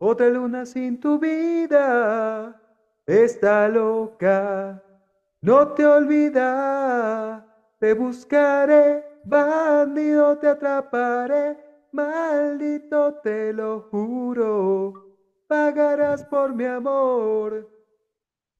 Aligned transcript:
Otra 0.00 0.28
luna 0.28 0.64
sin 0.64 1.00
tu 1.00 1.18
vida. 1.18 2.60
Está 3.04 3.68
loca, 3.68 4.80
no 5.40 5.72
te 5.72 5.84
olvida. 5.84 7.44
Te 7.80 7.94
buscaré, 7.94 9.02
bandido, 9.24 10.38
te 10.38 10.48
atraparé. 10.48 11.56
Maldito, 11.90 13.14
te 13.24 13.52
lo 13.52 13.88
juro. 13.90 14.94
Pagarás 15.48 16.24
por 16.24 16.54
mi 16.54 16.64
amor. 16.64 17.68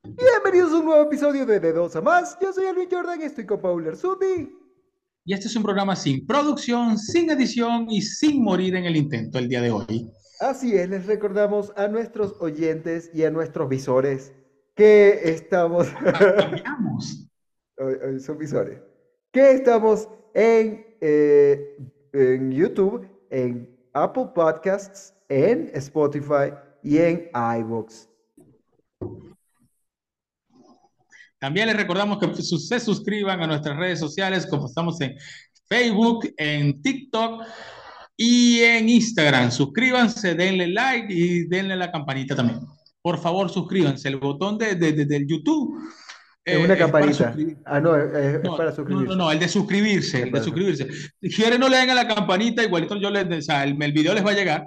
Bienvenidos 0.02 0.72
a 0.72 0.76
un 0.78 0.86
nuevo 0.86 1.02
episodio 1.02 1.46
de 1.46 1.60
De 1.60 1.72
Dos 1.72 1.94
a 1.94 2.00
Más. 2.00 2.36
Yo 2.40 2.52
soy 2.52 2.66
Alvin 2.66 2.88
Jordan 2.90 3.20
y 3.20 3.24
estoy 3.24 3.46
con 3.46 3.60
Paul 3.60 3.86
Erzuti. 3.86 4.56
Y 5.24 5.34
este 5.34 5.46
es 5.46 5.54
un 5.54 5.62
programa 5.62 5.94
sin 5.94 6.26
producción, 6.26 6.98
sin 6.98 7.30
edición 7.30 7.86
y 7.90 8.02
sin 8.02 8.42
morir 8.42 8.74
en 8.74 8.86
el 8.86 8.96
intento 8.96 9.38
el 9.38 9.48
día 9.48 9.60
de 9.60 9.70
hoy. 9.70 10.10
Así 10.40 10.76
es, 10.76 10.88
les 10.88 11.06
recordamos 11.06 11.72
a 11.76 11.88
nuestros 11.88 12.36
oyentes 12.40 13.10
y 13.12 13.24
a 13.24 13.30
nuestros 13.30 13.68
visores 13.68 14.32
que 14.76 15.20
estamos... 15.24 15.88
Son 18.20 18.38
visores. 18.38 18.80
Que 19.32 19.52
estamos 19.52 20.08
en, 20.34 20.86
eh, 21.00 21.76
en 22.12 22.52
YouTube, 22.52 23.08
en 23.30 23.76
Apple 23.92 24.28
Podcasts, 24.34 25.14
en 25.28 25.70
Spotify 25.74 26.52
y 26.82 26.98
en 26.98 27.30
iVoox. 27.34 28.08
También 31.40 31.66
les 31.66 31.76
recordamos 31.76 32.18
que 32.18 32.42
se 32.42 32.80
suscriban 32.80 33.40
a 33.42 33.46
nuestras 33.46 33.76
redes 33.76 34.00
sociales, 34.00 34.46
como 34.46 34.66
estamos 34.66 35.00
en 35.00 35.16
Facebook, 35.68 36.32
en 36.36 36.82
TikTok 36.82 37.42
y 38.20 38.58
en 38.60 38.88
Instagram. 38.88 39.50
Suscríbanse, 39.52 40.34
denle 40.34 40.66
like 40.66 41.06
y 41.14 41.46
denle 41.46 41.76
la 41.76 41.90
campanita 41.90 42.34
también. 42.34 42.60
Por 43.00 43.18
favor, 43.18 43.48
suscríbanse. 43.48 44.08
El 44.08 44.16
botón 44.16 44.58
de, 44.58 44.74
de, 44.74 44.92
del 44.92 45.26
YouTube. 45.26 45.78
Es 46.44 46.58
una 46.58 46.76
campanita. 46.76 47.34
ah, 47.66 47.78
no, 47.80 47.94
es, 47.96 48.40
para 48.56 48.74
suscribirse. 48.74 49.08
No, 49.10 49.16
no, 49.16 49.30
el 49.30 49.38
de 49.38 49.48
suscribirse, 49.48 50.22
el 50.22 50.32
de 50.32 50.42
suscribirse. 50.42 50.88
Si 51.22 51.30
quieren 51.30 51.60
no 51.60 51.68
le 51.68 51.76
den 51.76 51.90
a 51.90 51.94
la 51.94 52.08
campanita, 52.08 52.64
igualito 52.64 52.96
yo 52.96 53.10
les, 53.10 53.26
o 53.30 53.42
sea, 53.42 53.64
el, 53.64 53.80
el 53.80 53.92
video 53.92 54.14
les 54.14 54.24
va 54.24 54.30
a 54.30 54.34
llegar, 54.34 54.66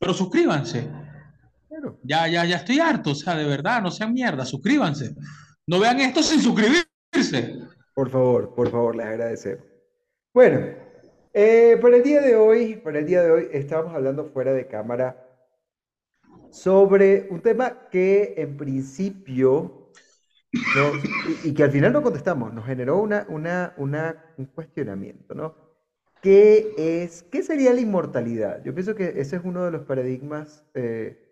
pero 0.00 0.12
suscríbanse. 0.12 0.90
Ya, 2.02 2.26
ya, 2.26 2.44
ya 2.44 2.56
estoy 2.56 2.80
harto, 2.80 3.10
o 3.10 3.14
sea, 3.14 3.36
de 3.36 3.44
verdad, 3.44 3.80
no 3.80 3.90
sean 3.90 4.12
mierda, 4.12 4.44
suscríbanse. 4.44 5.14
No 5.66 5.78
vean 5.78 6.00
esto 6.00 6.22
sin 6.22 6.40
suscribirse. 6.40 7.58
Por 7.94 8.10
favor, 8.10 8.54
por 8.56 8.70
favor, 8.70 8.96
les 8.96 9.06
agradecemos. 9.06 9.64
Bueno, 10.34 10.87
eh, 11.40 11.76
para 11.80 11.98
el 11.98 12.02
día 12.02 12.20
de 12.20 12.34
hoy, 12.34 12.74
para 12.74 12.98
el 12.98 13.06
día 13.06 13.22
de 13.22 13.30
hoy 13.30 13.48
estábamos 13.52 13.94
hablando 13.94 14.24
fuera 14.24 14.52
de 14.52 14.66
cámara 14.66 15.24
sobre 16.50 17.28
un 17.30 17.40
tema 17.40 17.88
que 17.90 18.34
en 18.38 18.56
principio 18.56 19.92
y, 21.44 21.54
que 21.54 21.62
al 21.62 21.70
final 21.70 21.92
no 21.92 22.02
contestamos, 22.02 22.52
nos 22.52 22.66
generó 22.66 22.98
una, 22.98 23.24
una, 23.28 24.34
un 24.36 24.46
cuestionamiento, 24.46 25.32
¿no? 25.36 25.54
¿Qué 26.20 26.74
es, 26.76 27.22
qué 27.22 27.44
sería 27.44 27.72
la 27.72 27.82
inmortalidad? 27.82 28.64
Yo 28.64 28.74
pienso 28.74 28.96
que 28.96 29.20
ese 29.20 29.36
es 29.36 29.42
uno 29.44 29.64
de 29.64 29.70
los 29.70 29.82
paradigmas 29.82 30.64
eh, 30.74 31.22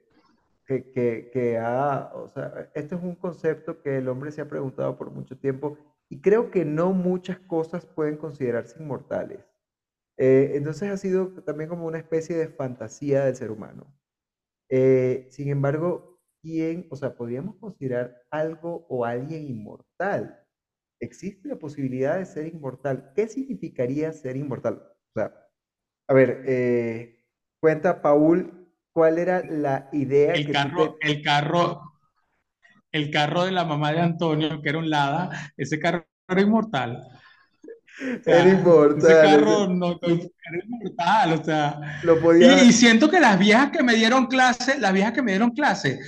que, 0.67 1.31
que, 1.33 1.59
ha, 1.59 2.13
o 2.15 2.29
sea, 2.29 2.71
esto 2.75 2.95
es 2.95 3.03
un 3.03 3.17
concepto 3.17 3.83
que 3.83 3.99
el 3.99 4.09
hombre 4.09 4.31
se 4.31 4.41
ha 4.41 4.49
preguntado 4.49 4.97
por 4.97 5.11
mucho 5.11 5.37
tiempo 5.37 5.77
y 6.09 6.21
creo 6.21 6.53
que 6.53 6.65
no 6.65 6.93
muchas 6.93 7.41
cosas 7.41 7.85
pueden 7.85 8.17
considerarse 8.17 8.81
inmortales. 8.81 9.56
Eh, 10.19 10.53
entonces 10.55 10.91
ha 10.91 10.97
sido 10.97 11.29
también 11.45 11.69
como 11.69 11.87
una 11.87 11.99
especie 11.99 12.37
de 12.37 12.49
fantasía 12.49 13.25
del 13.25 13.37
ser 13.37 13.51
humano. 13.51 13.93
Eh, 14.69 15.29
sin 15.31 15.49
embargo, 15.49 16.21
¿quién, 16.43 16.89
o 16.91 16.97
sea, 16.97 17.15
podríamos 17.17 17.57
considerar 17.57 18.23
algo 18.31 18.87
o 18.89 19.05
alguien 19.05 19.45
inmortal? 19.45 20.43
¿Existe 21.01 21.49
la 21.49 21.57
posibilidad 21.57 22.19
de 22.19 22.27
ser 22.27 22.47
inmortal? 22.47 23.13
¿Qué 23.15 23.29
significaría 23.29 24.13
ser 24.13 24.37
inmortal? 24.37 24.83
O 25.15 25.21
sea, 25.21 25.35
a 26.09 26.15
ver, 26.15 26.43
eh, 26.47 27.25
cuenta 27.61 28.01
Paul 28.01 28.57
¿Cuál 28.97 29.19
era 29.19 29.43
la 29.45 29.91
idea? 29.93 30.33
El 30.33 30.51
carro, 30.51 30.97
el 31.03 31.21
carro, 31.21 31.83
el 32.91 33.11
carro 33.11 33.45
de 33.45 33.53
la 33.53 33.67
mamá 33.67 33.93
de 33.93 34.01
Antonio, 34.01 34.63
que 34.63 34.71
era 34.71 34.79
un 34.79 34.89
Lada, 34.89 35.53
ese 35.59 35.79
carro 35.79 36.07
era 36.27 36.41
inmortal. 36.41 37.07
Era 38.25 38.49
inmortal. 38.49 38.99
Ese 38.99 39.09
carro 39.09 39.69
no, 39.69 39.99
era 40.03 40.65
inmortal, 40.65 41.33
o 41.33 41.45
sea. 41.45 42.01
Lo 42.03 42.21
podía... 42.21 42.65
y, 42.65 42.73
siento 42.73 43.11
que 43.11 43.21
las 43.21 43.39
viejas 43.39 43.71
que 43.71 43.83
me 43.83 43.95
dieron 43.95 44.27
clase, 44.27 44.79
las 44.79 44.93
viejas 44.93 45.13
que 45.13 45.23
me 45.23 45.33
dieron 45.33 45.51
clase, 45.51 45.99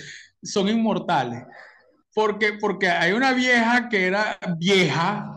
son 0.43 0.69
inmortales. 0.69 1.45
Porque, 2.15 2.55
porque 2.61 2.89
hay 2.89 3.13
una 3.13 3.33
vieja 3.33 3.89
que 3.89 4.07
era 4.07 4.39
vieja 4.59 5.35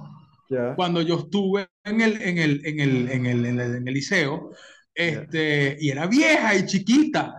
cuando 0.75 1.01
yo 1.01 1.19
estuve 1.19 1.67
en 1.83 2.01
el, 2.01 2.21
en 2.21 2.37
el, 2.37 2.65
en 2.65 2.79
el, 2.79 3.11
en 3.11 3.25
el, 3.25 3.45
en 3.45 3.59
el, 3.59 3.75
en 3.75 3.87
el 3.87 3.93
liceo 3.93 4.51
este, 4.93 5.77
y 5.79 5.89
era 5.89 6.07
vieja 6.07 6.55
y 6.55 6.65
chiquita. 6.65 7.35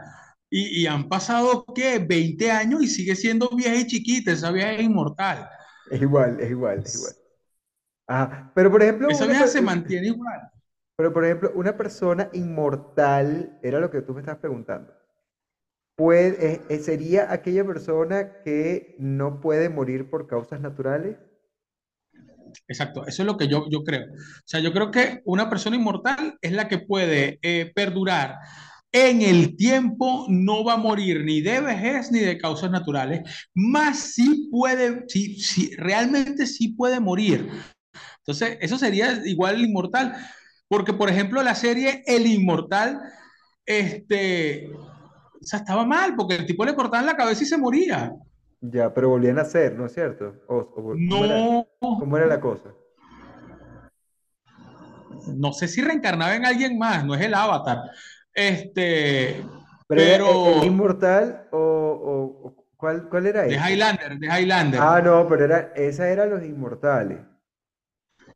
Y, 0.55 0.87
han 0.87 1.09
pasado, 1.09 1.65
¿qué? 1.75 1.99
20 1.99 2.51
años 2.51 2.83
y 2.83 2.87
sigue 2.87 3.17
siendo 3.17 3.49
vieja 3.57 3.75
y 3.75 3.87
chiquita. 3.87 4.33
Esa 4.33 4.51
vieja 4.51 4.73
es 4.73 4.83
inmortal. 4.83 5.49
Es 5.91 6.03
igual, 6.03 6.39
es 6.41 6.51
igual, 6.51 6.83
es 6.85 6.95
igual. 6.95 7.13
Ah, 8.09 8.51
pero 8.55 8.71
por 8.71 8.83
ejemplo... 8.83 9.09
Esa 9.09 9.27
vieja 9.27 9.47
se 9.47 9.63
mantiene 9.63 10.09
igual. 10.09 10.51
Pero 10.97 11.13
por 11.13 11.25
ejemplo, 11.25 11.53
una 11.55 11.77
persona 11.77 12.29
inmortal, 12.33 13.59
era 13.63 13.81
lo 13.81 13.91
que 13.91 14.03
tú 14.03 14.15
me 14.15 14.21
estabas 14.21 14.41
preguntando. 14.41 14.93
Puede, 15.97 16.63
eh, 16.69 16.79
¿Sería 16.79 17.33
aquella 17.33 17.65
persona 17.65 18.43
que 18.45 18.97
no 18.99 19.41
puede 19.41 19.69
morir 19.69 20.11
por 20.11 20.27
causas 20.27 20.61
naturales? 20.61 21.17
Exacto, 22.69 23.07
eso 23.07 23.23
es 23.23 23.27
lo 23.27 23.37
que 23.37 23.49
yo, 23.49 23.67
yo 23.71 23.83
creo. 23.83 24.05
O 24.13 24.43
sea, 24.45 24.61
yo 24.61 24.73
creo 24.73 24.91
que 24.91 25.23
una 25.25 25.49
persona 25.49 25.77
inmortal 25.77 26.39
es 26.41 26.53
la 26.53 26.69
que 26.69 26.79
puede 26.79 27.39
eh, 27.43 27.73
perdurar 27.75 28.37
en 28.93 29.23
el 29.23 29.57
tiempo, 29.57 30.27
no 30.29 30.65
va 30.65 30.75
a 30.75 30.79
morir 30.79 31.25
ni 31.25 31.41
de 31.41 31.61
vejez 31.61 32.13
ni 32.13 32.21
de 32.21 32.37
causas 32.37 32.71
naturales, 32.71 33.23
más 33.55 33.99
sí 33.99 34.49
puede, 34.51 35.05
sí, 35.09 35.41
sí, 35.41 35.75
realmente 35.77 36.47
sí 36.47 36.69
puede 36.69 37.01
morir. 37.01 37.49
Entonces, 38.25 38.57
eso 38.61 38.79
sería 38.79 39.21
igual 39.25 39.57
el 39.57 39.65
inmortal, 39.65 40.15
porque 40.69 40.93
por 40.93 41.11
ejemplo 41.11 41.43
la 41.43 41.55
serie 41.55 42.05
El 42.07 42.27
Inmortal, 42.27 43.01
este, 43.67 44.71
o 44.73 45.45
sea, 45.45 45.59
estaba 45.59 45.85
mal, 45.85 46.15
porque 46.17 46.37
el 46.37 46.47
tipo 46.47 46.65
le 46.65 46.75
cortaban 46.75 47.05
la 47.07 47.17
cabeza 47.17 47.43
y 47.43 47.47
se 47.47 47.59
moría. 47.59 48.15
Ya, 48.61 48.95
pero 48.95 49.09
volvían 49.09 49.41
a 49.41 49.45
ser, 49.45 49.75
¿no 49.77 49.87
es 49.87 49.93
cierto? 49.93 50.35
no. 50.97 51.67
¿Cómo 51.81 52.17
era 52.17 52.27
la 52.27 52.41
cosa? 52.41 52.71
No 55.27 55.53
sé 55.53 55.67
si 55.67 55.83
reencarnaba 55.83 56.37
en 56.37 56.47
alguien 56.47 56.79
más, 56.79 57.05
no 57.05 57.15
es 57.17 57.23
el 57.23 57.35
avatar. 57.35 57.79
Este. 58.33 59.45
Pero. 59.89 60.61
¿El, 60.61 60.65
inmortal 60.65 61.49
o, 61.51 62.55
¿cuál, 62.77 63.09
cuál, 63.09 63.27
era 63.27 63.43
De 63.43 63.57
Highlander, 63.57 64.17
de 64.19 64.27
Highlander. 64.27 64.81
Ah, 64.81 65.03
no, 65.03 65.27
pero 65.29 65.45
era, 65.45 65.73
esa 65.75 66.09
era 66.09 66.25
los 66.27 66.45
inmortales. 66.45 67.19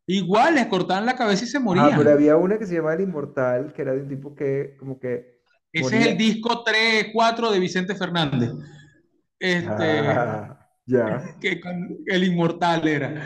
Igual, 0.06 0.54
les 0.54 0.66
cortaban 0.66 1.04
la 1.04 1.16
cabeza 1.16 1.44
y 1.44 1.48
se 1.48 1.58
morían. 1.58 1.92
Ah, 1.92 1.94
pero 1.96 2.12
había 2.12 2.36
una 2.36 2.58
que 2.58 2.66
se 2.66 2.74
llamaba 2.74 2.94
El 2.94 3.00
Inmortal, 3.00 3.72
que 3.72 3.82
era 3.82 3.92
de 3.92 4.02
un 4.02 4.08
tipo 4.08 4.34
que, 4.34 4.76
como 4.78 5.00
que. 5.00 5.36
Ese 5.72 5.98
es 5.98 6.06
el 6.06 6.16
disco 6.16 6.62
3, 6.64 7.08
4 7.12 7.50
de 7.50 7.58
Vicente 7.58 7.94
Fernández. 7.94 8.50
Este, 9.38 9.98
ah, 9.98 10.58
ya. 10.86 11.36
Que 11.40 11.60
el 12.06 12.24
inmortal 12.24 12.86
era. 12.88 13.22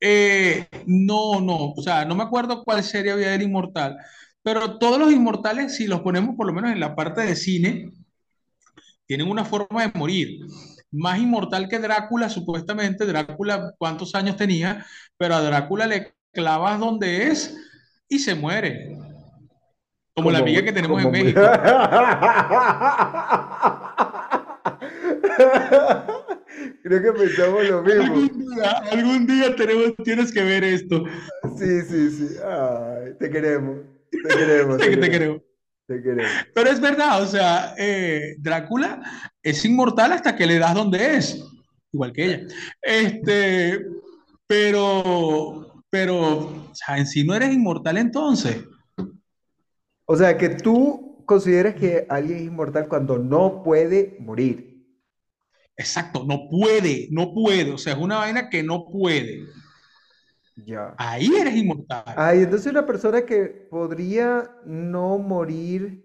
Eh, 0.00 0.66
no, 0.86 1.40
no, 1.40 1.72
o 1.72 1.82
sea, 1.82 2.04
no 2.04 2.14
me 2.14 2.24
acuerdo 2.24 2.64
cuál 2.64 2.82
serie 2.82 3.12
había 3.12 3.30
del 3.30 3.42
inmortal, 3.42 3.96
pero 4.42 4.78
todos 4.78 4.98
los 4.98 5.12
inmortales, 5.12 5.76
si 5.76 5.86
los 5.86 6.00
ponemos 6.00 6.36
por 6.36 6.46
lo 6.46 6.52
menos 6.52 6.72
en 6.72 6.80
la 6.80 6.94
parte 6.94 7.22
de 7.22 7.36
cine, 7.36 7.90
tienen 9.06 9.28
una 9.30 9.44
forma 9.44 9.86
de 9.86 9.98
morir. 9.98 10.40
Más 10.94 11.18
inmortal 11.18 11.68
que 11.68 11.78
Drácula, 11.78 12.28
supuestamente. 12.28 13.04
Drácula, 13.04 13.74
¿cuántos 13.78 14.14
años 14.14 14.36
tenía? 14.36 14.86
Pero 15.16 15.34
a 15.34 15.42
Drácula 15.42 15.86
le 15.86 16.14
clavas 16.32 16.78
donde 16.78 17.28
es 17.28 17.56
y 18.08 18.18
se 18.18 18.34
muere. 18.34 18.96
Como, 20.14 20.30
la 20.30 20.38
amiga 20.38 20.62
que 20.62 20.72
tenemos 20.72 21.02
en 21.02 21.10
México. 21.10 21.40
Creo 26.84 27.02
que 27.02 27.12
pensamos 27.12 27.64
lo 27.64 27.82
mismo. 28.14 28.28
Algún 28.92 29.26
día, 29.26 29.56
tenemos, 29.56 29.94
tienes 30.04 30.32
que 30.32 30.42
ver 30.42 30.64
esto. 30.64 31.04
Sí, 31.58 31.80
sí, 31.82 32.10
sí. 32.10 32.36
te 33.18 33.30
queremos. 33.30 33.78
Te 34.10 34.36
queremos. 34.36 34.78
te, 34.78 35.10
queremos. 35.10 35.42
Te. 35.86 36.02
Pero 36.54 36.70
es 36.70 36.80
verdad, 36.80 37.22
o 37.22 37.26
sea, 37.26 37.74
eh, 37.76 38.36
Drácula 38.38 39.02
es 39.42 39.64
inmortal 39.64 40.12
hasta 40.12 40.34
que 40.34 40.46
le 40.46 40.58
das 40.58 40.74
donde 40.74 41.16
es. 41.16 41.44
Igual 41.92 42.12
que 42.12 42.24
ella. 42.24 42.46
Este, 42.80 43.86
pero, 44.46 45.84
pero, 45.90 46.18
o 46.70 46.74
sea, 46.74 46.98
en 46.98 47.06
sí 47.06 47.24
no 47.24 47.34
eres 47.34 47.52
inmortal 47.52 47.98
entonces. 47.98 48.64
O 50.06 50.16
sea, 50.16 50.36
que 50.36 50.50
tú 50.50 51.22
consideras 51.26 51.74
que 51.74 52.06
alguien 52.08 52.38
es 52.38 52.44
inmortal 52.44 52.88
cuando 52.88 53.18
no 53.18 53.62
puede 53.62 54.16
morir. 54.20 54.74
Exacto, 55.76 56.24
no 56.26 56.48
puede, 56.48 57.08
no 57.10 57.32
puede. 57.32 57.72
O 57.72 57.78
sea, 57.78 57.94
es 57.94 57.98
una 57.98 58.18
vaina 58.18 58.48
que 58.48 58.62
no 58.62 58.86
puede. 58.86 59.44
Ya. 60.56 60.94
Ahí 60.98 61.34
eres 61.34 61.56
inmortal. 61.56 62.04
Ay, 62.06 62.42
entonces 62.42 62.70
una 62.70 62.86
persona 62.86 63.22
que 63.22 63.44
podría 63.46 64.50
no 64.64 65.18
morir 65.18 66.04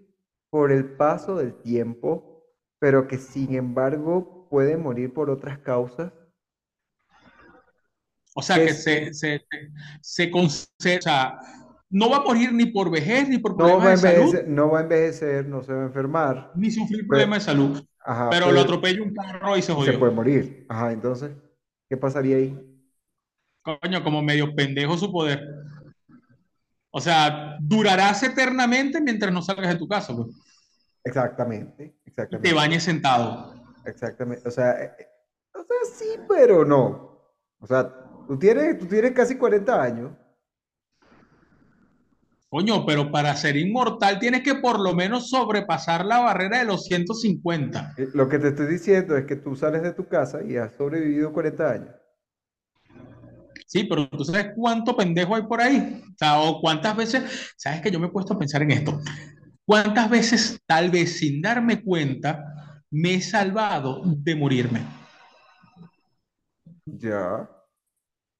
por 0.50 0.72
el 0.72 0.84
paso 0.84 1.36
del 1.36 1.54
tiempo, 1.54 2.44
pero 2.78 3.06
que 3.06 3.18
sin 3.18 3.54
embargo 3.54 4.48
puede 4.50 4.76
morir 4.76 5.14
por 5.14 5.30
otras 5.30 5.58
causas. 5.58 6.12
O 8.34 8.42
sea, 8.42 8.56
que 8.56 8.74
se, 8.74 9.12
se, 9.12 9.44
se, 10.00 10.30
o 10.32 10.48
sea, 11.00 11.38
no 11.88 12.08
va 12.08 12.18
a 12.18 12.20
morir 12.20 12.52
ni 12.52 12.66
por 12.66 12.90
vejez 12.90 13.28
ni 13.28 13.38
por 13.38 13.56
problemas 13.56 14.02
de 14.02 14.12
salud. 14.12 14.34
No 14.46 14.70
va 14.70 14.80
a 14.80 14.82
envejecer, 14.82 15.46
no 15.46 15.62
se 15.62 15.72
va 15.72 15.82
a 15.82 15.86
enfermar. 15.86 16.52
Ni 16.54 16.70
sufrir 16.70 17.06
problemas 17.06 17.40
de 17.40 17.44
salud. 17.52 17.84
pero 18.30 18.52
lo 18.52 18.60
atropella 18.60 19.02
un 19.02 19.14
carro 19.14 19.56
y 19.56 19.62
se 19.62 19.72
jodió. 19.72 19.92
Se 19.92 19.98
puede 19.98 20.12
morir. 20.12 20.66
Ajá, 20.68 20.92
entonces, 20.92 21.32
¿qué 21.88 21.96
pasaría 21.96 22.36
ahí? 22.36 22.69
Coño, 23.78 24.02
como 24.02 24.22
medio 24.22 24.54
pendejo 24.54 24.96
su 24.96 25.12
poder. 25.12 25.46
O 26.90 27.00
sea, 27.00 27.56
durarás 27.60 28.22
eternamente 28.22 29.00
mientras 29.00 29.32
no 29.32 29.42
salgas 29.42 29.68
de 29.72 29.78
tu 29.78 29.86
casa. 29.86 30.14
Pues. 30.14 30.28
Exactamente, 31.04 31.94
exactamente. 32.04 32.48
te 32.48 32.54
bañes 32.54 32.82
sentado. 32.82 33.54
Exactamente. 33.84 34.46
O 34.46 34.50
sea, 34.50 34.72
eh, 34.82 34.92
eh, 34.98 35.06
o 35.54 35.64
sea, 35.64 35.94
sí, 35.94 36.20
pero 36.28 36.64
no. 36.64 37.10
O 37.60 37.66
sea, 37.66 37.92
tú 38.26 38.38
tienes, 38.38 38.78
tú 38.78 38.86
tienes 38.86 39.12
casi 39.12 39.36
40 39.36 39.82
años. 39.82 40.12
Coño, 42.48 42.84
pero 42.84 43.12
para 43.12 43.36
ser 43.36 43.56
inmortal 43.56 44.18
tienes 44.18 44.42
que 44.42 44.56
por 44.56 44.80
lo 44.80 44.92
menos 44.92 45.30
sobrepasar 45.30 46.04
la 46.04 46.18
barrera 46.18 46.58
de 46.58 46.64
los 46.64 46.84
150. 46.86 47.94
Eh, 47.96 48.08
lo 48.12 48.28
que 48.28 48.40
te 48.40 48.48
estoy 48.48 48.66
diciendo 48.66 49.16
es 49.16 49.24
que 49.24 49.36
tú 49.36 49.54
sales 49.54 49.82
de 49.82 49.92
tu 49.92 50.08
casa 50.08 50.42
y 50.42 50.56
has 50.56 50.74
sobrevivido 50.74 51.32
40 51.32 51.70
años. 51.70 51.99
Sí, 53.70 53.84
pero 53.84 54.08
tú 54.08 54.24
sabes 54.24 54.48
cuánto 54.56 54.96
pendejo 54.96 55.36
hay 55.36 55.42
por 55.44 55.60
ahí. 55.60 56.02
O 56.04 56.14
sea, 56.18 56.40
o 56.40 56.60
cuántas 56.60 56.96
veces, 56.96 57.54
sabes 57.56 57.80
que 57.80 57.92
yo 57.92 58.00
me 58.00 58.08
he 58.08 58.10
puesto 58.10 58.34
a 58.34 58.38
pensar 58.38 58.62
en 58.62 58.72
esto. 58.72 58.98
¿Cuántas 59.64 60.10
veces, 60.10 60.60
tal 60.66 60.90
vez 60.90 61.18
sin 61.18 61.40
darme 61.40 61.80
cuenta, 61.80 62.82
me 62.90 63.14
he 63.14 63.20
salvado 63.20 64.02
de 64.04 64.34
morirme? 64.34 64.80
Ya. 66.84 67.48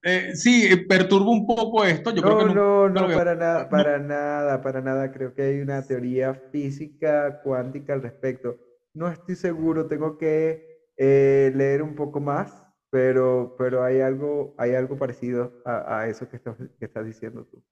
Eh, 0.02 0.34
sí, 0.34 0.74
perturba 0.88 1.30
un 1.30 1.46
poco 1.46 1.84
esto. 1.84 2.10
Yo 2.10 2.22
no, 2.22 2.26
creo 2.26 2.38
que 2.48 2.54
no, 2.54 2.88
no, 2.88 3.06
no, 3.06 3.14
para 3.14 3.36
nada, 3.36 3.68
para 3.68 3.98
nada, 4.00 4.60
para 4.60 4.80
nada. 4.80 5.12
Creo 5.12 5.32
que 5.32 5.42
hay 5.42 5.60
una 5.60 5.86
teoría 5.86 6.34
física 6.50 7.40
cuántica 7.44 7.92
al 7.92 8.02
respecto. 8.02 8.58
No 8.94 9.06
estoy 9.06 9.36
seguro, 9.36 9.86
tengo 9.86 10.18
que 10.18 10.88
eh, 10.96 11.52
leer 11.54 11.82
un 11.82 11.94
poco 11.94 12.18
más, 12.18 12.66
pero, 12.90 13.54
pero 13.56 13.84
hay 13.84 14.00
algo, 14.00 14.54
hay 14.58 14.74
algo 14.74 14.98
parecido 14.98 15.52
a, 15.64 16.06
eso 16.08 16.28
que 16.28 16.36
estás, 16.36 16.56
que 16.78 16.84
estás 16.84 17.06
diciendo 17.06 17.46
tú. 17.46 17.62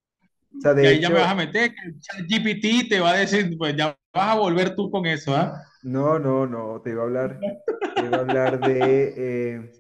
O 0.56 0.60
sea, 0.60 0.72
de 0.74 0.84
y 0.84 0.86
ahí 0.86 1.00
ya 1.00 1.10
me 1.10 1.18
vas 1.18 1.30
a 1.30 1.34
meter, 1.34 1.74
que 1.74 2.18
el 2.18 2.26
GPT 2.26 2.88
te 2.88 3.00
va 3.00 3.12
a 3.12 3.18
decir, 3.18 3.56
pues 3.58 3.76
ya 3.76 3.98
vas 4.14 4.36
a 4.36 4.38
volver 4.38 4.74
tú 4.74 4.90
con 4.90 5.04
eso, 5.06 5.34
¿ah? 5.34 5.62
No, 5.82 6.18
no, 6.18 6.46
no, 6.46 6.80
te 6.80 6.90
iba 6.90 7.02
a 7.02 7.06
hablar, 7.06 7.38
te 7.96 8.06
iba 8.06 8.16
a 8.16 8.20
hablar 8.20 8.60
de, 8.60 9.14
eh, 9.16 9.70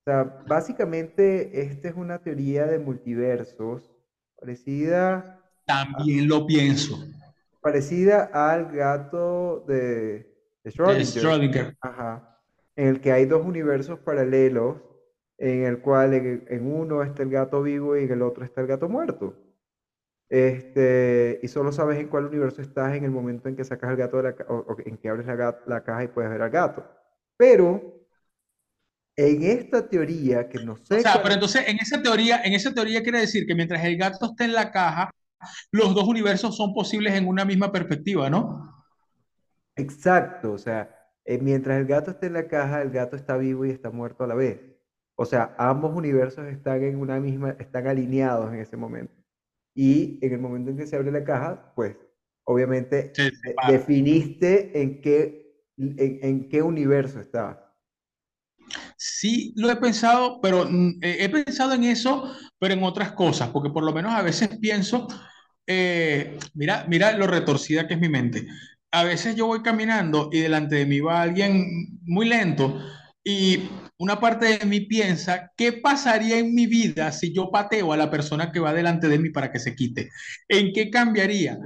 o 0.00 0.02
sea, 0.04 0.24
básicamente 0.46 1.62
esta 1.62 1.88
es 1.88 1.94
una 1.94 2.18
teoría 2.18 2.66
de 2.66 2.78
multiversos 2.78 3.90
parecida. 4.38 5.40
También 5.64 6.28
lo 6.28 6.46
pienso. 6.46 7.02
Parecida 7.62 8.30
al 8.34 8.70
gato 8.72 9.64
de, 9.66 10.30
de 10.62 10.70
Schrödinger. 10.70 11.74
Ajá. 11.80 12.33
En 12.76 12.88
el 12.88 13.00
que 13.00 13.12
hay 13.12 13.26
dos 13.26 13.44
universos 13.44 14.00
paralelos, 14.00 14.76
en 15.38 15.64
el 15.64 15.80
cual 15.80 16.14
en, 16.14 16.66
uno 16.72 17.02
está 17.02 17.22
el 17.22 17.30
gato 17.30 17.62
vivo 17.62 17.96
y 17.96 18.04
en 18.04 18.12
el 18.12 18.22
otro 18.22 18.44
está 18.44 18.60
el 18.60 18.66
gato 18.66 18.88
muerto. 18.88 19.36
Este, 20.28 21.38
y 21.42 21.48
solo 21.48 21.70
sabes 21.70 21.98
en 21.98 22.08
cuál 22.08 22.26
universo 22.26 22.62
estás 22.62 22.94
en 22.96 23.04
el 23.04 23.10
momento 23.10 23.48
en 23.48 23.56
que 23.56 23.64
sacas 23.64 23.90
el 23.90 23.96
gato 23.96 24.16
de 24.16 24.22
la 24.22 24.36
o, 24.48 24.76
en 24.84 24.96
que 24.96 25.08
abres 25.08 25.26
la, 25.26 25.60
la 25.66 25.84
caja 25.84 26.04
y 26.04 26.08
puedes 26.08 26.30
ver 26.30 26.42
al 26.42 26.50
gato. 26.50 26.84
Pero 27.36 28.04
en 29.16 29.42
esta 29.42 29.88
teoría, 29.88 30.48
que 30.48 30.64
no 30.64 30.76
sé. 30.76 30.98
O 30.98 31.00
sea, 31.00 31.22
pero 31.22 31.34
entonces 31.34 31.68
en 31.68 31.78
esa 31.78 32.02
teoría, 32.02 32.42
en 32.42 32.52
esa 32.54 32.72
teoría 32.72 33.02
quiere 33.02 33.20
decir 33.20 33.46
que 33.46 33.54
mientras 33.54 33.84
el 33.84 33.96
gato 33.96 34.26
esté 34.26 34.44
en 34.44 34.54
la 34.54 34.72
caja, 34.72 35.10
los 35.70 35.94
dos 35.94 36.04
universos 36.04 36.56
son 36.56 36.72
posibles 36.72 37.14
en 37.14 37.28
una 37.28 37.44
misma 37.44 37.70
perspectiva, 37.70 38.28
¿no? 38.30 38.84
Exacto, 39.76 40.52
o 40.52 40.58
sea, 40.58 41.03
eh, 41.24 41.38
mientras 41.38 41.78
el 41.80 41.86
gato 41.86 42.10
esté 42.10 42.26
en 42.26 42.34
la 42.34 42.48
caja, 42.48 42.82
el 42.82 42.90
gato 42.90 43.16
está 43.16 43.36
vivo 43.36 43.64
y 43.64 43.70
está 43.70 43.90
muerto 43.90 44.24
a 44.24 44.26
la 44.26 44.34
vez. 44.34 44.60
O 45.16 45.24
sea, 45.24 45.54
ambos 45.58 45.94
universos 45.96 46.46
están 46.46 46.82
en 46.82 46.98
una 46.98 47.20
misma, 47.20 47.56
están 47.58 47.86
alineados 47.86 48.52
en 48.52 48.60
ese 48.60 48.76
momento. 48.76 49.14
Y 49.74 50.18
en 50.24 50.32
el 50.32 50.40
momento 50.40 50.70
en 50.70 50.76
que 50.78 50.86
se 50.86 50.96
abre 50.96 51.12
la 51.12 51.24
caja, 51.24 51.72
pues, 51.76 51.96
obviamente, 52.44 53.24
definiste 53.62 54.80
en 54.82 55.00
qué, 55.00 55.64
en, 55.78 56.18
en 56.22 56.48
qué 56.48 56.62
universo 56.62 57.20
está. 57.20 57.74
Sí, 58.96 59.52
lo 59.56 59.70
he 59.70 59.76
pensado, 59.76 60.40
pero 60.40 60.66
mm, 60.68 60.98
he 61.02 61.28
pensado 61.28 61.74
en 61.74 61.84
eso, 61.84 62.34
pero 62.58 62.74
en 62.74 62.82
otras 62.82 63.12
cosas, 63.12 63.50
porque 63.50 63.70
por 63.70 63.84
lo 63.84 63.92
menos 63.92 64.12
a 64.12 64.22
veces 64.22 64.48
pienso, 64.60 65.06
eh, 65.66 66.38
mira, 66.54 66.84
mira 66.88 67.12
lo 67.16 67.26
retorcida 67.26 67.86
que 67.86 67.94
es 67.94 68.00
mi 68.00 68.08
mente. 68.08 68.46
A 68.94 69.02
veces 69.02 69.34
yo 69.34 69.46
voy 69.46 69.60
caminando 69.60 70.30
y 70.32 70.38
delante 70.38 70.76
de 70.76 70.86
mí 70.86 71.00
va 71.00 71.20
alguien 71.20 71.98
muy 72.02 72.26
lento 72.26 72.80
y 73.24 73.68
una 73.98 74.20
parte 74.20 74.56
de 74.58 74.66
mí 74.66 74.82
piensa, 74.82 75.50
¿qué 75.56 75.72
pasaría 75.72 76.38
en 76.38 76.54
mi 76.54 76.66
vida 76.66 77.10
si 77.10 77.34
yo 77.34 77.50
pateo 77.50 77.92
a 77.92 77.96
la 77.96 78.08
persona 78.08 78.52
que 78.52 78.60
va 78.60 78.72
delante 78.72 79.08
de 79.08 79.18
mí 79.18 79.30
para 79.30 79.50
que 79.50 79.58
se 79.58 79.74
quite? 79.74 80.10
¿En 80.48 80.72
qué 80.72 80.90
cambiaría? 80.90 81.58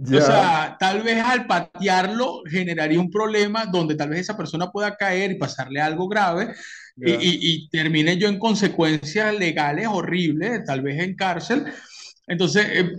O 0.00 0.20
sea, 0.20 0.76
tal 0.78 1.02
vez 1.02 1.20
al 1.24 1.46
patearlo 1.48 2.42
generaría 2.48 3.00
un 3.00 3.10
problema 3.10 3.66
donde 3.66 3.96
tal 3.96 4.10
vez 4.10 4.20
esa 4.20 4.36
persona 4.36 4.70
pueda 4.70 4.96
caer 4.96 5.32
y 5.32 5.38
pasarle 5.38 5.80
algo 5.80 6.06
grave 6.06 6.54
y, 6.96 7.68
termine 7.70 8.16
yo 8.16 8.28
en 8.28 8.38
consecuencias 8.38 9.36
legales 9.36 9.88
horribles, 9.88 10.64
tal 10.64 10.82
vez 10.82 11.02
en 11.02 11.16
cárcel. 11.16 11.64
Entonces, 12.28 12.66
eh, 12.72 12.92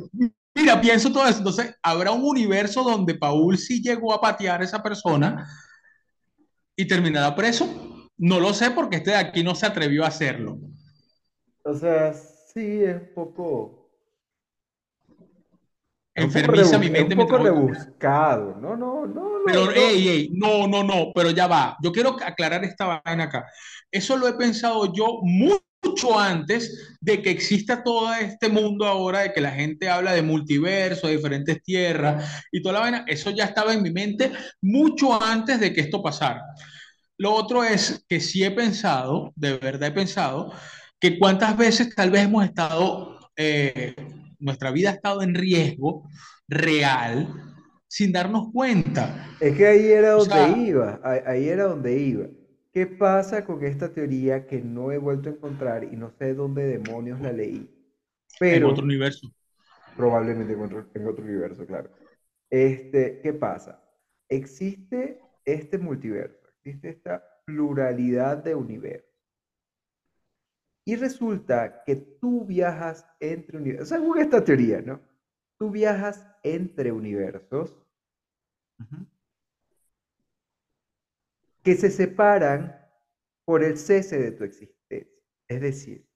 mira, 0.56 0.80
pienso 0.82 1.12
todo 1.12 1.28
eso. 1.28 1.40
Entonces, 1.40 1.76
habrá 1.82 2.12
un 2.12 2.24
universo 2.24 2.84
donde 2.84 3.16
Paul 3.16 3.58
sí 3.58 3.82
llegó 3.82 4.14
a 4.14 4.22
patear 4.22 4.62
a 4.62 4.66
esa 4.66 4.82
persona 4.82 5.48
y 6.76 6.88
terminará 6.88 7.36
preso. 7.36 7.68
No 8.18 8.40
lo 8.40 8.54
sé 8.54 8.72
porque 8.72 8.98
este 8.98 9.12
de 9.12 9.18
aquí 9.18 9.44
no 9.44 9.56
se 9.56 9.66
atrevió 9.66 10.04
a 10.04 10.08
hacerlo. 10.08 10.60
O 11.64 11.74
sea, 11.74 12.14
sí, 12.14 12.84
es 12.84 12.96
un 12.96 13.14
poco 13.14 13.80
enfermiza 16.16 16.78
mi 16.78 16.90
mente. 16.90 17.16
Un 17.16 17.22
poco 17.22 17.38
rebuscado. 17.38 18.58
No, 18.60 18.76
no, 18.76 19.06
no. 19.06 19.30
Pero, 19.46 19.66
no. 19.66 19.72
Ey, 19.72 20.30
no, 20.34 20.68
no, 20.68 20.84
no, 20.84 21.12
pero 21.14 21.32
ya 21.32 21.48
va. 21.48 21.78
Yo 21.82 21.92
quiero 21.92 22.18
aclarar 22.22 22.64
esta 22.64 23.02
vaina 23.04 23.26
acá. 23.26 23.46
Eso 23.92 24.18
lo 24.18 24.28
he 24.28 24.34
pensado 24.34 24.92
yo 24.94 25.20
mucho 25.22 25.64
antes 26.18 26.98
de 27.02 27.22
que 27.22 27.30
exista 27.30 27.84
todo 27.84 28.14
este 28.14 28.50
mundo 28.50 28.86
ahora, 28.86 29.22
de 29.22 29.34
que 29.34 29.42
la 29.42 29.52
gente 29.52 29.90
habla 29.90 30.14
de 30.14 30.22
multiverso, 30.22 31.08
de 31.08 31.18
diferentes 31.18 31.62
tierras 31.62 32.44
y 32.52 32.62
toda 32.62 32.74
la 32.74 32.80
vaina. 32.80 33.06
Eso 33.08 33.32
ya 33.32 33.46
estaba 33.46 33.74
en 33.74 33.82
mi 33.82 33.92
mente 33.92 34.32
mucho 34.62 35.22
antes 35.22 35.60
de 35.60 35.74
que 35.74 35.82
esto 35.82 36.02
pasara. 36.02 36.44
Lo 37.18 37.34
otro 37.34 37.64
es 37.64 38.06
que 38.08 38.20
sí 38.20 38.44
he 38.44 38.52
pensado, 38.52 39.34
de 39.36 39.58
verdad 39.58 39.90
he 39.90 39.94
pensado, 39.94 40.54
que 41.00 41.20
cuántas 41.20 41.58
veces 41.58 41.94
tal 41.96 42.12
vez 42.12 42.24
hemos 42.24 42.46
estado 42.46 43.20
eh, 43.36 43.96
nuestra 44.40 44.72
vida 44.72 44.90
ha 44.90 44.94
estado 44.94 45.22
en 45.22 45.36
riesgo 45.36 46.08
real 46.48 47.28
sin 47.88 48.12
darnos 48.12 48.52
cuenta. 48.54 49.28
Es 49.40 49.58
que 49.58 49.68
ahí 49.68 49.86
era 49.88 50.12
donde 50.12 50.60
iba, 50.60 51.00
ahí 51.04 51.50
era 51.50 51.66
donde 51.66 52.00
iba. 52.00 52.26
¿Qué 52.72 52.86
pasa 52.86 53.46
con 53.46 53.64
esta 53.64 53.92
teoría 53.92 54.46
que 54.46 54.62
no 54.62 54.92
he 54.92 54.98
vuelto 54.98 55.30
a 55.30 55.34
encontrar 55.34 55.84
y 55.84 55.96
no 55.96 56.12
sé 56.12 56.36
dónde 56.36 56.66
demonios 56.66 57.20
la 57.20 57.32
leí? 57.32 57.68
Pero, 58.40 58.68
en 58.68 58.72
otro 58.72 58.84
universo. 58.84 59.28
Probablemente 59.98 60.54
en 60.54 60.62
otro, 60.62 60.88
en 60.94 61.08
otro 61.08 61.26
universo, 61.26 61.66
claro. 61.66 61.90
Este, 62.50 63.20
¿Qué 63.22 63.34
pasa? 63.34 63.84
Existe 64.28 65.20
este 65.46 65.78
multiverso, 65.80 66.48
existe 66.58 66.90
esta 66.90 67.24
pluralidad 67.46 68.38
de 68.38 68.54
universos. 68.54 69.10
Y 70.86 70.96
resulta 70.96 71.84
que 71.84 71.96
tú 71.96 72.46
viajas 72.46 73.06
entre 73.20 73.58
universos, 73.58 73.90
según 73.90 74.20
esta 74.20 74.44
teoría, 74.44 74.82
¿no? 74.82 75.02
Tú 75.58 75.72
viajas 75.72 76.26
entre 76.44 76.92
universos 76.92 77.76
que 81.70 81.76
se 81.76 81.92
separan 81.92 82.76
por 83.46 83.64
el 83.64 83.78
cese 83.78 84.18
de 84.18 84.32
tu 84.32 84.44
existencia. 84.44 85.22
Es 85.48 85.62
decir, 85.62 86.10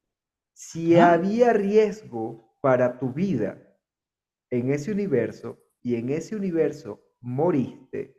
si 0.51 0.95
había 0.95 1.53
riesgo 1.53 2.57
para 2.59 2.97
tu 2.97 3.13
vida 3.13 3.61
en 4.49 4.71
ese 4.71 4.91
universo, 4.91 5.63
y 5.83 5.93
en 5.93 6.09
ese 6.09 6.35
universo 6.35 7.05
moriste, 7.21 8.17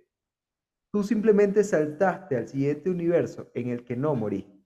tú 0.93 1.03
simplemente 1.03 1.64
saltaste 1.64 2.37
al 2.37 2.47
siguiente 2.47 2.88
universo 2.88 3.50
en 3.53 3.71
el 3.71 3.85
que 3.85 3.97
no 3.97 4.14
moriste. 4.14 4.64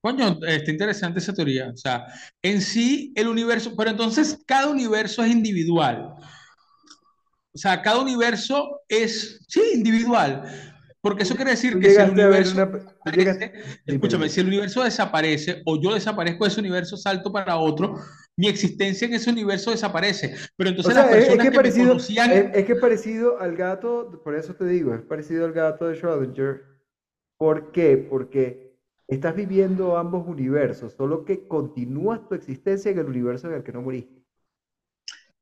Coño, 0.00 0.36
está 0.48 0.70
interesante 0.72 1.20
esa 1.20 1.32
teoría. 1.32 1.70
O 1.70 1.76
sea, 1.76 2.06
en 2.42 2.60
sí 2.60 3.12
el 3.14 3.28
universo, 3.28 3.72
pero 3.76 3.90
entonces 3.90 4.42
cada 4.44 4.68
universo 4.68 5.22
es 5.22 5.30
individual. 5.30 6.16
O 7.54 7.58
sea, 7.58 7.80
cada 7.82 8.00
universo 8.00 8.80
es, 8.88 9.44
sí, 9.48 9.62
individual. 9.74 10.44
Porque 11.00 11.22
eso 11.22 11.36
quiere 11.36 11.50
decir 11.50 11.78
que 11.78 11.90
si 11.90 12.00
el 12.00 12.10
universo 12.12 12.66
escúchame, 13.84 14.28
si 14.30 14.40
el 14.40 14.46
universo 14.46 14.82
desaparece 14.82 15.60
o 15.66 15.78
yo 15.78 15.92
desaparezco 15.92 16.44
de 16.44 16.50
ese 16.50 16.60
universo, 16.60 16.96
salto 16.96 17.30
para 17.30 17.58
otro, 17.58 17.96
mi 18.38 18.48
existencia 18.48 19.06
en 19.06 19.12
ese 19.12 19.30
universo 19.30 19.70
desaparece. 19.70 20.34
Pero 20.56 20.70
entonces 20.70 20.94
las 20.94 21.06
personas 21.08 21.44
es 21.44 21.50
que, 21.50 21.56
parecido, 21.56 21.84
me 21.84 21.90
conocían... 21.90 22.32
Es, 22.32 22.64
que 22.64 22.72
es 22.72 22.80
parecido 22.80 23.38
al 23.38 23.54
gato, 23.54 24.22
por 24.24 24.34
eso 24.34 24.54
te 24.54 24.64
digo, 24.64 24.94
es 24.94 25.02
parecido 25.02 25.44
al 25.44 25.52
gato 25.52 25.88
de 25.88 26.00
Schrödinger. 26.00 26.62
¿Por 27.36 27.70
qué? 27.70 27.98
Porque 27.98 28.74
estás 29.06 29.36
viviendo 29.36 29.98
ambos 29.98 30.26
universos, 30.26 30.94
solo 30.94 31.26
que 31.26 31.46
continúas 31.46 32.26
tu 32.26 32.34
existencia 32.34 32.90
en 32.90 32.98
el 32.98 33.06
universo 33.06 33.48
en 33.48 33.54
el 33.56 33.62
que 33.62 33.72
no 33.72 33.82
moriste. 33.82 34.13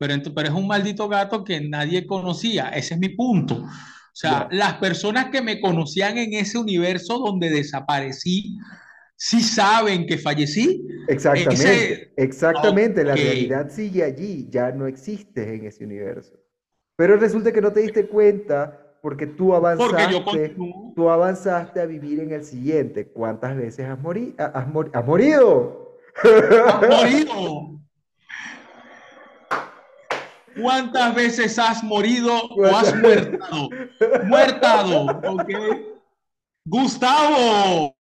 Pero, 0.03 0.35
pero 0.35 0.49
es 0.49 0.55
un 0.55 0.67
maldito 0.67 1.09
gato 1.09 1.45
que 1.45 1.61
nadie 1.61 2.09
conocía, 2.09 2.71
ese 2.71 2.95
es 2.95 3.01
mi 3.01 3.11
punto. 3.11 3.55
O 3.55 4.15
sea, 4.15 4.49
las 4.51 4.75
personas 4.75 5.27
que 5.27 5.41
me 5.41 5.61
conocían 5.61 6.19
en 6.19 6.35
ese 6.35 6.59
universo 6.59 7.21
donde 7.21 7.51
desaparecí, 7.51 8.59
sí 9.15 9.41
saben 9.41 10.05
que 10.07 10.19
fallecí. 10.19 10.85
Exactamente, 11.07 12.13
exactamente, 12.17 13.05
la 13.05 13.15
realidad 13.15 13.71
sigue 13.71 14.03
allí, 14.03 14.49
ya 14.51 14.73
no 14.73 14.89
existes 14.89 15.47
en 15.47 15.67
ese 15.67 15.85
universo. 15.85 16.35
Pero 16.97 17.17
resulta 17.17 17.53
que 17.53 17.61
no 17.61 17.73
te 17.73 17.81
diste 17.81 18.09
cuenta 18.09 18.97
porque 19.03 19.29
tú 19.29 19.55
avanzaste, 19.55 20.57
tú 20.97 21.09
avanzaste 21.09 21.81
a 21.81 21.87
vivir 21.87 22.19
en 22.21 22.33
el 22.33 22.45
siguiente. 22.45 23.07
¿Cuántas 23.07 23.57
veces 23.57 23.87
has, 23.87 24.01
morido? 24.01 24.35
has 24.37 24.67
morido? 25.07 25.97
Has 26.25 26.89
morido. 26.89 27.79
¿Cuántas 30.61 31.15
veces 31.15 31.59
has 31.59 31.83
morido 31.83 32.43
o 32.49 32.65
has 32.67 32.95
muertado? 32.97 33.69
Muertado, 34.25 35.07
¿ok? 35.07 35.51
Gustavo. 36.65 37.97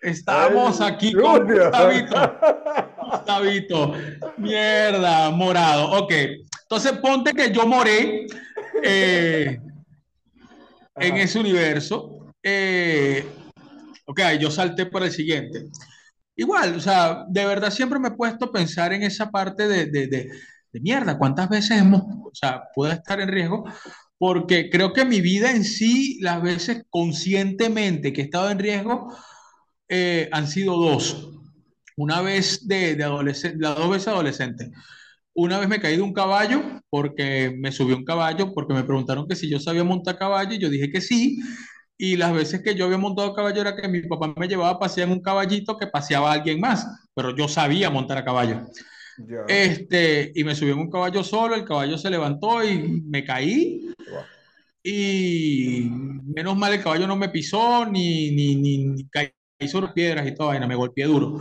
Estamos 0.00 0.80
aquí 0.80 1.12
con 1.12 1.46
Gustavito. 1.46 2.38
Gustavito. 3.10 3.94
Mierda, 4.36 5.30
morado. 5.30 5.90
Ok. 6.02 6.12
Entonces 6.62 6.92
ponte 6.98 7.32
que 7.32 7.50
yo 7.50 7.66
moré 7.66 8.26
eh, 8.82 9.58
en 10.96 11.16
ese 11.16 11.38
universo. 11.38 12.32
Eh, 12.42 13.26
ok, 14.06 14.20
yo 14.38 14.50
salté 14.50 14.86
por 14.86 15.02
el 15.02 15.10
siguiente. 15.10 15.64
Igual, 16.36 16.76
o 16.76 16.80
sea, 16.80 17.24
de 17.28 17.44
verdad 17.44 17.70
siempre 17.70 17.98
me 17.98 18.08
he 18.08 18.12
puesto 18.12 18.44
a 18.44 18.52
pensar 18.52 18.92
en 18.92 19.02
esa 19.02 19.30
parte 19.30 19.66
de, 19.66 19.86
de, 19.86 20.06
de, 20.06 20.30
de 20.72 20.80
mierda, 20.80 21.18
cuántas 21.18 21.48
veces 21.48 21.78
hemos, 21.78 22.02
o 22.02 22.30
sea, 22.32 22.64
puede 22.74 22.94
estar 22.94 23.20
en 23.20 23.28
riesgo, 23.28 23.64
porque 24.18 24.68
creo 24.70 24.92
que 24.92 25.04
mi 25.04 25.20
vida 25.20 25.50
en 25.50 25.64
sí, 25.64 26.18
las 26.20 26.42
veces 26.42 26.84
conscientemente 26.90 28.12
que 28.12 28.22
he 28.22 28.24
estado 28.24 28.50
en 28.50 28.58
riesgo, 28.58 29.08
eh, 29.88 30.28
han 30.32 30.48
sido 30.48 30.76
dos. 30.76 31.30
Una 31.96 32.20
vez 32.22 32.66
de, 32.66 32.94
de 32.94 33.04
adolescente, 33.04 33.58
las 33.60 33.76
dos 33.76 33.90
veces 33.90 34.08
adolescente. 34.08 34.70
Una 35.34 35.58
vez 35.58 35.68
me 35.68 35.80
caí 35.80 35.96
de 35.96 36.02
un 36.02 36.12
caballo 36.12 36.62
porque 36.90 37.54
me 37.56 37.72
subió 37.72 37.96
un 37.96 38.04
caballo, 38.04 38.52
porque 38.54 38.74
me 38.74 38.84
preguntaron 38.84 39.26
que 39.28 39.36
si 39.36 39.48
yo 39.48 39.60
sabía 39.60 39.84
montar 39.84 40.18
caballo 40.18 40.54
y 40.54 40.58
yo 40.58 40.68
dije 40.68 40.90
que 40.90 41.00
sí. 41.00 41.38
Y 41.96 42.16
las 42.16 42.32
veces 42.32 42.62
que 42.62 42.74
yo 42.74 42.84
había 42.86 42.98
montado 42.98 43.34
caballo 43.34 43.60
era 43.60 43.74
que 43.76 43.88
mi 43.88 44.02
papá 44.02 44.32
me 44.36 44.48
llevaba 44.48 44.70
a 44.70 44.78
pasear 44.78 45.08
en 45.08 45.14
un 45.14 45.22
caballito 45.22 45.76
que 45.76 45.88
paseaba 45.88 46.30
a 46.30 46.34
alguien 46.34 46.60
más, 46.60 46.86
pero 47.14 47.36
yo 47.36 47.48
sabía 47.48 47.90
montar 47.90 48.18
a 48.18 48.24
caballo. 48.24 48.66
Este, 49.48 50.32
y 50.34 50.44
me 50.44 50.54
subí 50.54 50.70
en 50.70 50.78
un 50.78 50.90
caballo 50.90 51.24
solo, 51.24 51.54
el 51.54 51.64
caballo 51.64 51.98
se 51.98 52.10
levantó 52.10 52.62
y 52.62 53.02
me 53.02 53.24
caí. 53.24 53.92
Y 54.82 55.90
menos 56.24 56.56
mal 56.56 56.72
el 56.72 56.82
caballo 56.82 57.06
no 57.06 57.16
me 57.16 57.28
pisó 57.28 57.84
ni, 57.86 58.30
ni, 58.30 58.56
ni, 58.56 59.08
caí 59.08 59.32
sobre 59.66 59.88
piedras 59.88 60.26
y 60.26 60.34
toda 60.34 60.50
vaina, 60.50 60.66
me 60.66 60.76
golpeé 60.76 61.04
duro. 61.06 61.40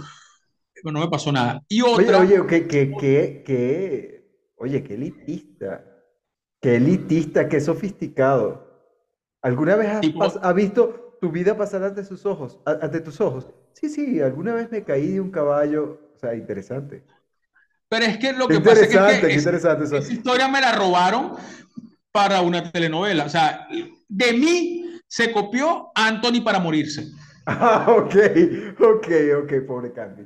Pero 0.73 0.91
no 0.91 0.99
me 0.99 1.07
pasó 1.07 1.31
nada. 1.31 1.61
Y 1.69 1.81
otra. 1.81 2.19
Oye, 2.19 2.39
oye, 2.39 2.47
qué, 2.47 2.67
qué, 2.67 3.43
qué, 3.45 4.53
oye, 4.57 4.83
qué 4.83 4.93
elitista. 4.95 5.83
Qué 6.59 6.77
elitista, 6.77 7.47
qué 7.47 7.59
sofisticado. 7.61 8.67
¿Alguna 9.41 9.75
vez 9.75 9.87
has, 9.87 10.55
visto 10.55 11.17
tu 11.21 11.31
vida 11.31 11.55
pasar 11.55 11.83
ante 11.83 12.03
sus 12.03 12.25
ojos, 12.25 12.59
ante 12.65 12.99
tus 12.99 13.21
ojos? 13.21 13.53
Sí, 13.73 13.89
sí, 13.89 14.19
alguna 14.19 14.53
vez 14.55 14.71
me 14.71 14.83
caí 14.83 15.11
de 15.11 15.21
un 15.21 15.29
caballo. 15.29 15.99
O 16.15 16.19
sea, 16.19 16.33
interesante. 16.33 17.03
Pero 17.89 18.05
es 18.05 18.17
que 18.17 18.33
lo 18.33 18.47
que 18.47 18.59
pasa 18.59 18.81
es 18.81 18.89
que, 19.21 19.35
esa 19.35 19.97
historia 20.11 20.47
me 20.47 20.59
la 20.59 20.73
robaron 20.73 21.33
para 22.11 22.41
una 22.41 22.71
telenovela. 22.71 23.25
O 23.25 23.29
sea, 23.29 23.67
de 24.07 24.33
mí 24.33 25.01
se 25.07 25.31
copió 25.31 25.91
Anthony 25.95 26.41
para 26.43 26.59
morirse. 26.59 27.07
Ah, 27.49 27.85
ok, 27.87 28.13
ok, 28.77 29.07
ok, 29.41 29.65
pobre 29.65 29.93
Candy. 29.93 30.23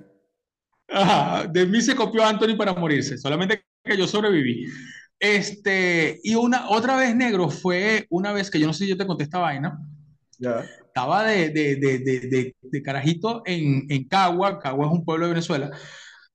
Ajá, 0.90 1.46
de 1.46 1.68
mí 1.68 1.80
se 1.80 1.96
copió 1.96 2.26
Anthony 2.26 2.58
para 2.58 2.74
morirse, 2.74 3.16
solamente 3.16 3.64
que 3.84 3.96
yo 3.96 4.08
sobreviví. 4.08 4.66
Este, 5.20 6.20
y 6.24 6.34
una, 6.34 6.68
otra 6.70 6.98
vez 6.98 7.16
negro 7.16 7.52
fue 7.52 8.08
una 8.10 8.34
vez 8.34 8.50
que 8.50 8.60
yo 8.60 8.66
no 8.66 8.74
sé 8.74 8.86
si 8.86 8.90
yo 8.90 8.98
te 8.98 9.06
conté 9.06 9.26
esta 9.26 9.38
vaina. 9.38 9.78
Ya. 10.40 10.66
Estaba 10.88 11.24
de, 11.24 11.52
de, 11.52 11.76
de, 11.76 12.56
de, 12.60 12.82
carajito 12.82 13.44
en, 13.46 13.86
en 13.90 14.08
Cagua, 14.08 14.58
Cagua 14.58 14.88
es 14.88 14.92
un 14.92 15.06
pueblo 15.06 15.28
de 15.28 15.34
Venezuela, 15.34 15.70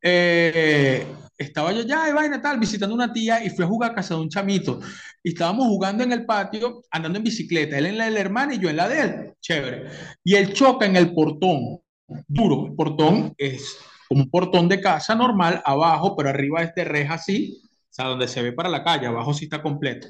eh, 0.08 1.04
estaba 1.36 1.72
yo 1.72 1.82
ya 1.82 2.06
de 2.06 2.12
vaina 2.12 2.40
tal, 2.40 2.60
visitando 2.60 2.94
una 2.94 3.12
tía 3.12 3.44
y 3.44 3.50
fui 3.50 3.64
a 3.64 3.68
jugar 3.68 3.90
a 3.90 3.94
casa 3.96 4.14
de 4.14 4.20
un 4.20 4.28
chamito. 4.28 4.80
Y 5.20 5.30
estábamos 5.30 5.66
jugando 5.66 6.04
en 6.04 6.12
el 6.12 6.24
patio, 6.24 6.82
andando 6.92 7.18
en 7.18 7.24
bicicleta, 7.24 7.76
él 7.76 7.86
en 7.86 7.98
la 7.98 8.04
de 8.04 8.12
la 8.12 8.20
hermana 8.20 8.54
y 8.54 8.58
yo 8.60 8.70
en 8.70 8.76
la 8.76 8.88
de 8.88 9.00
él. 9.00 9.34
Chévere. 9.40 9.90
Y 10.22 10.36
él 10.36 10.52
choca 10.52 10.86
en 10.86 10.94
el 10.94 11.12
portón, 11.12 11.80
duro. 12.28 12.66
El 12.68 12.74
portón 12.76 13.34
es 13.36 13.78
como 14.08 14.22
un 14.22 14.30
portón 14.30 14.68
de 14.68 14.80
casa 14.80 15.16
normal, 15.16 15.60
abajo, 15.64 16.14
pero 16.14 16.28
arriba 16.28 16.62
es 16.62 16.72
de 16.76 16.84
reja 16.84 17.14
así, 17.14 17.60
o 17.64 17.88
sea, 17.90 18.04
donde 18.06 18.28
se 18.28 18.42
ve 18.42 18.52
para 18.52 18.68
la 18.68 18.84
calle, 18.84 19.06
abajo 19.06 19.34
sí 19.34 19.46
está 19.46 19.60
completo. 19.60 20.06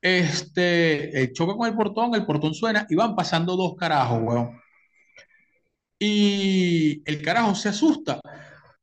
Este, 0.00 1.30
choca 1.34 1.54
con 1.54 1.68
el 1.68 1.76
portón, 1.76 2.14
el 2.14 2.24
portón 2.24 2.54
suena 2.54 2.86
y 2.88 2.94
van 2.94 3.14
pasando 3.14 3.56
dos 3.56 3.74
carajos, 3.76 4.20
weón. 4.22 4.58
Y 5.98 7.02
el 7.04 7.22
carajo 7.22 7.54
se 7.54 7.68
asusta 7.68 8.20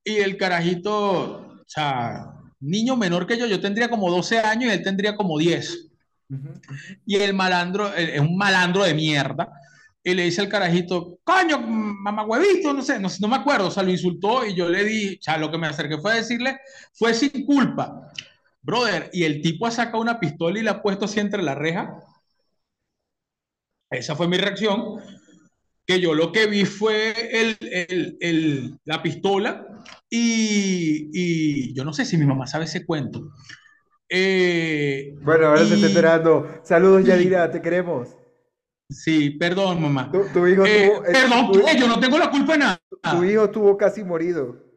y 0.10 0.18
el 0.18 0.38
carajito, 0.38 0.92
o 0.92 1.64
sea, 1.66 2.34
niño 2.60 2.96
menor 2.96 3.28
que 3.28 3.38
yo, 3.38 3.46
yo 3.46 3.60
tendría 3.60 3.90
como 3.90 4.12
12 4.12 4.40
años 4.40 4.72
y 4.72 4.76
él 4.76 4.84
tendría 4.84 5.16
como 5.16 5.38
10. 5.38 5.88
Y 7.06 7.16
el 7.16 7.34
malandro, 7.34 7.94
es 7.96 8.20
un 8.20 8.38
malandro 8.38 8.84
de 8.84 8.94
mierda, 8.94 9.52
y 10.04 10.14
le 10.14 10.24
dice 10.24 10.42
al 10.42 10.50
carajito, 10.50 11.20
coño, 11.24 11.60
mamá 11.60 12.24
huevito, 12.24 12.74
no 12.74 12.82
sé, 12.82 13.00
no, 13.00 13.28
me 13.28 13.36
acuerdo, 13.36 13.68
o 13.68 13.72
sea, 13.72 13.84
lo 13.84 13.92
insultó 13.92 14.46
y 14.46 14.56
yo 14.56 14.70
le 14.70 14.84
di, 14.86 15.16
o 15.16 15.22
sea, 15.22 15.38
lo 15.38 15.52
que 15.52 15.58
me 15.58 15.68
acerqué 15.68 15.98
fue 15.98 16.14
a 16.14 16.16
decirle, 16.16 16.60
fue 16.94 17.14
sin 17.14 17.46
culpa. 17.46 18.12
Brother, 18.62 19.10
y 19.14 19.24
el 19.24 19.42
tipo 19.42 19.66
ha 19.66 19.72
sacado 19.72 20.02
una 20.02 20.20
pistola 20.20 20.60
y 20.60 20.64
la 20.64 20.72
ha 20.72 20.82
puesto 20.82 21.06
así 21.06 21.20
entre 21.20 21.44
la 21.44 21.56
reja. 21.56 22.00
Esa 23.90 24.16
fue 24.16 24.28
mi 24.28 24.38
reacción 24.38 25.00
que 25.86 26.00
yo 26.00 26.14
lo 26.14 26.32
que 26.32 26.46
vi 26.46 26.66
fue 26.66 27.14
el, 27.32 27.58
el, 27.62 28.18
el, 28.22 28.80
la 28.86 29.02
pistola 29.02 29.66
y, 30.10 31.10
y, 31.14 31.74
yo 31.74 31.84
no 31.84 31.94
sé 31.94 32.06
si 32.06 32.18
mi 32.18 32.26
mamá 32.26 32.48
sabe 32.48 32.66
ese 32.66 32.86
cuento. 32.86 33.32
Eh, 34.10 35.16
bueno, 35.22 35.48
ahora 35.48 35.66
se 35.66 35.76
está 35.76 35.88
enterando. 35.88 36.62
Saludos, 36.64 37.06
Yadira, 37.06 37.52
te 37.52 37.62
queremos. 37.62 38.10
Sí, 38.90 39.30
perdón, 39.32 39.82
mamá. 39.82 40.12
Tu, 40.12 40.48
hijo 40.48 40.66
eh, 40.66 40.92
tuvo, 40.92 41.04
perdón, 41.04 41.52
yo 41.78 41.88
no 41.88 42.00
tengo 42.00 42.18
la 42.18 42.32
culpa 42.32 42.54
de 42.54 42.60
nada. 42.60 42.82
Tu 43.12 43.24
hijo 43.24 43.50
tuvo 43.50 43.78
casi 43.78 44.04
morido. 44.04 44.70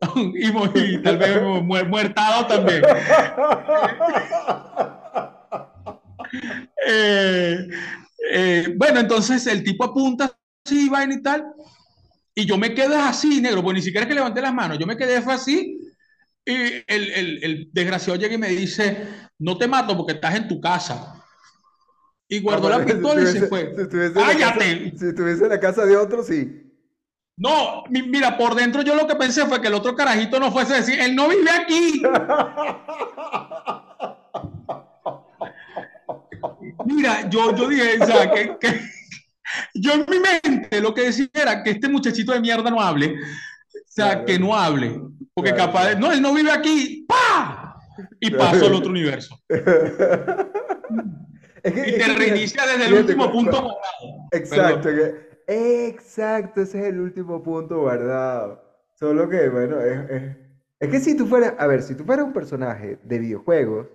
y, 0.34 0.48
y, 0.48 1.02
tal 1.02 1.18
vez 1.18 1.42
muertado 1.62 2.46
también. 2.46 2.82
eh, 6.86 7.68
eh, 8.32 8.74
bueno, 8.76 9.00
entonces 9.00 9.46
el 9.46 9.64
tipo 9.64 9.84
apunta 9.84 10.30
así, 10.64 10.88
vaina 10.88 11.14
y 11.14 11.22
tal, 11.22 11.52
y 12.40 12.46
yo 12.46 12.56
me 12.56 12.74
quedé 12.74 12.96
así, 12.96 13.40
negro, 13.40 13.62
pues 13.62 13.74
ni 13.74 13.82
siquiera 13.82 14.08
que 14.08 14.14
levanté 14.14 14.40
las 14.40 14.54
manos, 14.54 14.78
yo 14.78 14.86
me 14.86 14.96
quedé 14.96 15.16
así, 15.18 15.78
y 16.44 16.52
el, 16.52 16.84
el, 16.86 17.44
el 17.44 17.68
desgraciado 17.70 18.18
llega 18.18 18.34
y 18.34 18.38
me 18.38 18.48
dice, 18.48 19.06
no 19.38 19.58
te 19.58 19.68
mato 19.68 19.94
porque 19.94 20.14
estás 20.14 20.34
en 20.36 20.48
tu 20.48 20.58
casa. 20.58 21.22
Y 22.26 22.40
guardó 22.40 22.70
la 22.70 22.82
pistola 22.86 23.22
y 23.22 23.26
se 23.26 23.46
fue. 23.46 23.74
Si 23.76 24.14
¡Cállate! 24.14 24.94
si 24.96 25.08
estuviese 25.08 25.44
en 25.44 25.50
la 25.50 25.60
casa 25.60 25.84
de 25.84 25.96
otro, 25.98 26.22
sí. 26.22 26.66
No, 27.36 27.84
mira, 27.90 28.38
por 28.38 28.54
dentro 28.54 28.80
yo 28.82 28.94
lo 28.94 29.06
que 29.06 29.16
pensé 29.16 29.44
fue 29.46 29.60
que 29.60 29.68
el 29.68 29.74
otro 29.74 29.94
carajito 29.94 30.40
no 30.40 30.50
fuese 30.50 30.74
a 30.74 30.76
decir, 30.78 30.98
él 30.98 31.14
no 31.14 31.28
vive 31.28 31.50
aquí. 31.50 32.02
Mira, 36.86 37.28
yo, 37.28 37.54
yo 37.54 37.68
dije, 37.68 37.98
que, 38.34 38.56
que, 38.58 38.80
yo 39.74 39.92
en 39.92 40.06
mi 40.08 40.18
mente 40.18 40.80
lo 40.80 40.94
que 40.94 41.06
decía 41.06 41.28
era 41.32 41.62
que 41.62 41.70
este 41.70 41.88
muchachito 41.88 42.32
de 42.32 42.40
mierda 42.40 42.70
no 42.70 42.80
hable, 42.80 43.14
o 43.16 43.92
sea, 43.92 44.24
que 44.24 44.38
no 44.38 44.54
hable, 44.54 45.00
porque 45.34 45.54
capaz 45.54 45.88
de, 45.88 45.96
no, 45.96 46.12
él 46.12 46.22
no 46.22 46.34
vive 46.34 46.50
aquí, 46.50 47.04
¡pa! 47.08 47.76
Y 48.20 48.30
pasó 48.30 48.66
al 48.66 48.74
otro 48.74 48.90
universo. 48.90 49.38
Es 51.62 51.74
que, 51.74 51.90
y 51.90 51.98
te 51.98 52.14
reinicia 52.14 52.64
desde 52.64 52.86
el 52.86 52.94
último 52.94 53.30
punto 53.30 53.50
guardado. 53.50 54.28
Exacto, 54.32 54.88
exacto, 55.46 56.62
ese 56.62 56.80
es 56.80 56.86
el 56.86 57.00
último 57.00 57.42
punto 57.42 57.80
guardado. 57.80 58.62
Solo 58.94 59.28
que, 59.28 59.48
bueno, 59.50 59.78
es, 59.80 60.36
es, 60.78 60.88
que 60.88 61.00
si 61.00 61.16
tú 61.16 61.26
fueras, 61.26 61.54
a 61.58 61.66
ver, 61.66 61.82
si 61.82 61.94
tú 61.94 62.04
fueras 62.04 62.24
un 62.24 62.32
personaje 62.32 62.98
de 63.02 63.18
videojuegos, 63.18 63.88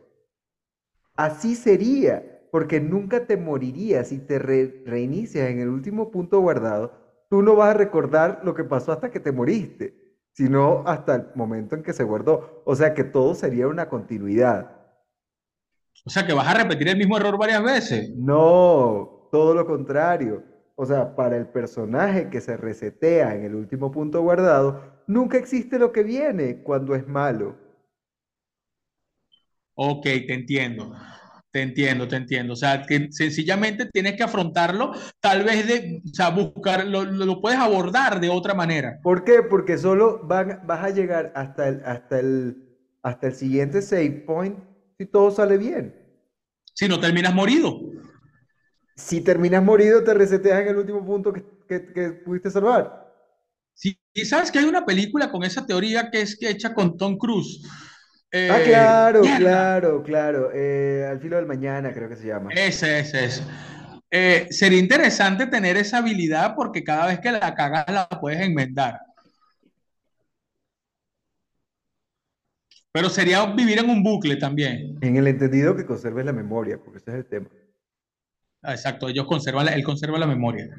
así 1.15 1.55
sería 1.55 2.34
porque 2.55 2.79
nunca 2.79 3.27
te 3.27 3.35
morirías 3.35 4.07
si 4.07 4.19
te 4.19 4.39
reinicias 4.39 5.49
en 5.49 5.59
el 5.59 5.67
último 5.67 6.09
punto 6.09 6.39
guardado. 6.39 6.93
Tú 7.29 7.41
no 7.41 7.53
vas 7.57 7.71
a 7.71 7.77
recordar 7.77 8.39
lo 8.45 8.55
que 8.55 8.63
pasó 8.63 8.93
hasta 8.93 9.11
que 9.11 9.19
te 9.19 9.33
moriste, 9.33 10.15
sino 10.31 10.81
hasta 10.87 11.15
el 11.15 11.25
momento 11.35 11.75
en 11.75 11.83
que 11.83 11.91
se 11.91 12.05
guardó. 12.05 12.63
O 12.63 12.73
sea 12.73 12.93
que 12.93 13.03
todo 13.03 13.35
sería 13.35 13.67
una 13.67 13.89
continuidad. 13.89 14.71
O 16.05 16.09
sea 16.09 16.25
que 16.25 16.31
vas 16.31 16.47
a 16.47 16.63
repetir 16.63 16.87
el 16.87 16.95
mismo 16.95 17.17
error 17.17 17.37
varias 17.37 17.61
veces. 17.61 18.15
No, 18.15 19.27
todo 19.33 19.53
lo 19.53 19.65
contrario. 19.65 20.41
O 20.75 20.85
sea, 20.85 21.13
para 21.13 21.35
el 21.35 21.47
personaje 21.47 22.29
que 22.29 22.39
se 22.39 22.55
resetea 22.55 23.35
en 23.35 23.43
el 23.43 23.55
último 23.55 23.91
punto 23.91 24.21
guardado, 24.21 24.81
nunca 25.07 25.37
existe 25.37 25.77
lo 25.77 25.91
que 25.91 26.03
viene 26.03 26.63
cuando 26.63 26.95
es 26.95 27.05
malo. 27.05 27.57
Ok, 29.73 30.03
te 30.03 30.33
entiendo. 30.33 30.95
Te 31.55 31.61
entiendo, 31.61 32.05
te 32.05 32.17
entiendo. 32.17 32.51
O 32.51 32.55
sea, 32.57 32.85
que 32.85 33.07
sencillamente 33.13 33.85
tienes 33.85 34.17
que 34.17 34.23
afrontarlo, 34.23 34.91
tal 35.21 35.45
vez 35.45 35.65
de, 35.65 36.01
o 36.03 36.13
sea, 36.13 36.29
buscar, 36.29 36.85
lo, 36.85 37.05
lo 37.05 37.39
puedes 37.39 37.57
abordar 37.57 38.19
de 38.19 38.27
otra 38.27 38.53
manera. 38.53 38.99
¿Por 39.01 39.23
qué? 39.23 39.41
Porque 39.41 39.77
solo 39.77 40.19
vas 40.25 40.59
a 40.67 40.89
llegar 40.89 41.31
hasta 41.33 41.69
el, 41.69 41.81
hasta, 41.85 42.19
el, 42.19 42.57
hasta 43.01 43.27
el 43.27 43.35
siguiente 43.35 43.81
save 43.81 44.25
point 44.27 44.59
si 44.97 45.05
todo 45.05 45.31
sale 45.31 45.57
bien. 45.57 45.95
Si 46.73 46.89
no 46.89 46.99
terminas 46.99 47.33
morido. 47.33 47.79
Si 48.97 49.21
terminas 49.21 49.63
morido, 49.63 50.03
te 50.03 50.13
reseteas 50.13 50.59
en 50.59 50.67
el 50.67 50.75
último 50.75 51.05
punto 51.05 51.31
que, 51.31 51.45
que, 51.69 51.85
que 51.93 52.09
pudiste 52.09 52.51
salvar. 52.51 53.15
Sí, 53.73 53.97
y 54.13 54.25
sabes 54.25 54.51
que 54.51 54.59
hay 54.59 54.65
una 54.65 54.85
película 54.85 55.31
con 55.31 55.45
esa 55.45 55.65
teoría 55.65 56.11
que 56.11 56.19
es 56.19 56.37
que 56.37 56.49
hecha 56.49 56.73
con 56.73 56.97
Tom 56.97 57.17
Cruise 57.17 57.61
ah, 58.35 58.59
eh, 58.59 58.63
claro, 58.65 59.21
claro, 59.21 60.03
claro. 60.03 60.51
Eh, 60.53 61.07
al 61.09 61.19
filo 61.19 61.37
del 61.37 61.45
mañana 61.45 61.93
creo 61.93 62.09
que 62.09 62.15
se 62.15 62.27
llama. 62.27 62.51
Ese, 62.53 62.99
ese, 62.99 63.25
ese. 63.25 63.43
Eh, 64.11 64.47
sería 64.51 64.79
interesante 64.79 65.47
tener 65.47 65.77
esa 65.77 65.97
habilidad 65.97 66.53
porque 66.55 66.83
cada 66.83 67.07
vez 67.07 67.19
que 67.19 67.31
la 67.31 67.53
cagas 67.53 67.85
la 67.89 68.07
puedes 68.07 68.39
enmendar. 68.39 68.99
Pero 72.91 73.09
sería 73.09 73.45
vivir 73.45 73.79
en 73.79 73.89
un 73.89 74.03
bucle 74.03 74.37
también. 74.37 74.97
En 75.01 75.17
el 75.17 75.27
entendido 75.27 75.75
que 75.75 75.85
conserves 75.85 76.25
la 76.25 76.31
memoria, 76.31 76.77
porque 76.77 76.99
ese 76.99 77.11
es 77.11 77.17
el 77.17 77.25
tema. 77.25 77.49
Ah, 78.61 78.71
exacto, 78.71 79.09
ellos 79.09 79.25
conservan, 79.25 79.67
él 79.67 79.83
conserva 79.83 80.17
la 80.17 80.27
memoria. 80.27 80.69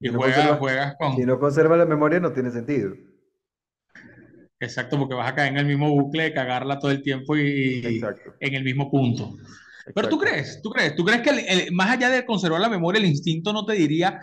Y 0.00 0.08
si 0.08 0.14
juegas 0.14 0.96
con... 0.98 1.16
Si 1.16 1.22
no 1.22 1.38
conserva 1.38 1.76
la 1.76 1.84
memoria 1.84 2.18
no 2.18 2.32
tiene 2.32 2.50
sentido. 2.50 2.94
Exacto, 4.60 4.98
porque 4.98 5.14
vas 5.14 5.32
a 5.32 5.34
caer 5.34 5.52
en 5.52 5.58
el 5.58 5.64
mismo 5.64 5.88
bucle 5.90 6.24
de 6.24 6.34
cagarla 6.34 6.78
todo 6.78 6.90
el 6.90 7.02
tiempo 7.02 7.34
y, 7.34 8.02
en 8.40 8.54
el 8.54 8.62
mismo 8.62 8.90
punto. 8.90 9.34
Pero 9.94 10.08
tú 10.08 10.18
crees, 10.18 10.60
tú 10.62 10.70
crees, 10.70 10.94
tú 10.94 11.02
crees 11.02 11.22
que 11.22 11.68
más 11.72 11.90
allá 11.90 12.10
de 12.10 12.26
conservar 12.26 12.60
la 12.60 12.68
memoria, 12.68 13.00
el 13.00 13.06
instinto 13.06 13.54
no 13.54 13.64
te 13.64 13.72
diría. 13.72 14.20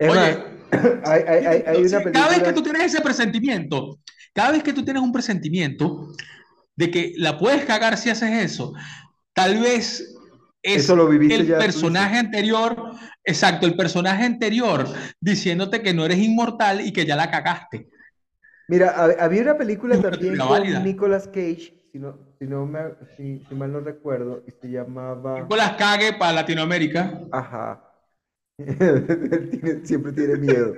Oye, 0.00 0.38
hay, 1.04 1.84
una 1.84 2.12
cada 2.12 2.30
vez 2.30 2.42
que 2.42 2.52
tú 2.54 2.62
tienes 2.62 2.84
ese 2.84 3.02
presentimiento, 3.02 3.98
cada 4.32 4.52
vez 4.52 4.62
que 4.62 4.72
tú 4.72 4.82
tienes 4.82 5.02
un 5.02 5.12
presentimiento 5.12 6.08
de 6.74 6.90
que 6.90 7.12
la 7.18 7.38
puedes 7.38 7.66
cagar 7.66 7.98
si 7.98 8.08
haces 8.08 8.30
eso, 8.32 8.72
tal 9.34 9.58
vez 9.58 10.14
es 10.62 10.88
el 10.88 11.46
personaje 11.46 12.16
anterior, 12.16 12.92
exacto, 13.22 13.66
el 13.66 13.76
personaje 13.76 14.24
anterior 14.24 14.88
diciéndote 15.20 15.82
que 15.82 15.92
no 15.92 16.06
eres 16.06 16.18
inmortal 16.18 16.80
y 16.80 16.92
que 16.92 17.04
ya 17.04 17.16
la 17.16 17.30
cagaste. 17.30 17.88
Mira, 18.68 18.90
había 19.20 19.42
una 19.42 19.56
película 19.56 20.00
también 20.00 20.36
con 20.38 20.84
Nicolas 20.84 21.28
Cage, 21.28 21.72
si, 21.92 21.98
no, 21.98 22.18
si, 22.38 22.46
no 22.46 22.66
me, 22.66 22.80
si, 23.16 23.42
mal 23.54 23.72
no 23.72 23.80
recuerdo, 23.80 24.42
y 24.46 24.50
se 24.50 24.68
llamaba... 24.68 25.40
Nicolas 25.40 25.72
Cage 25.76 26.14
para 26.18 26.32
Latinoamérica. 26.32 27.20
Ajá. 27.30 27.82
siempre 29.84 30.12
tiene 30.12 30.36
miedo. 30.36 30.74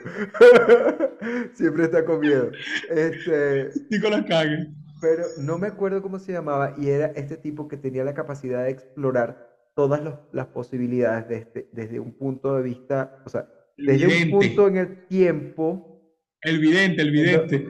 siempre 1.55 1.85
está 1.85 2.05
con 2.05 2.21
miedo. 2.21 2.51
Este, 2.91 3.71
Nicolas 3.91 4.25
Cage. 4.29 4.69
Pero 5.01 5.25
no 5.39 5.59
me 5.59 5.69
acuerdo 5.69 6.03
cómo 6.03 6.19
se 6.19 6.33
llamaba, 6.33 6.75
y 6.77 6.89
era 6.91 7.07
este 7.07 7.37
tipo 7.37 7.69
que 7.69 7.77
tenía 7.79 8.05
la 8.05 8.15
capacidad 8.15 8.65
de 8.65 8.71
explorar 8.71 9.49
todas 9.75 10.03
las 10.33 10.47
posibilidades 10.49 11.29
desde, 11.29 11.69
desde 11.73 12.01
un 12.01 12.13
punto 12.13 12.57
de 12.57 12.63
vista, 12.63 13.23
o 13.25 13.31
sea, 13.31 13.49
desde 13.79 14.25
un 14.25 14.31
punto 14.31 14.67
en 14.67 14.77
el 14.77 15.07
tiempo 15.07 15.98
el 16.43 16.59
vidente, 16.59 17.03
el 17.03 17.11
vidente. 17.11 17.69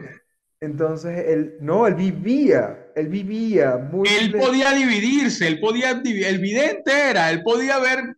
Entonces, 0.61 1.25
él, 1.29 1.57
no, 1.61 1.87
él 1.87 1.95
vivía, 1.95 2.91
él 2.97 3.07
vivía 3.07 3.77
muy... 3.77 4.09
Él 4.09 4.33
podía 4.33 4.73
dividirse, 4.73 5.47
él 5.47 5.61
podía, 5.61 5.91
el 5.93 6.39
vidente 6.41 6.91
era, 7.11 7.31
él 7.31 7.45
podía 7.45 7.79
ver 7.79 8.17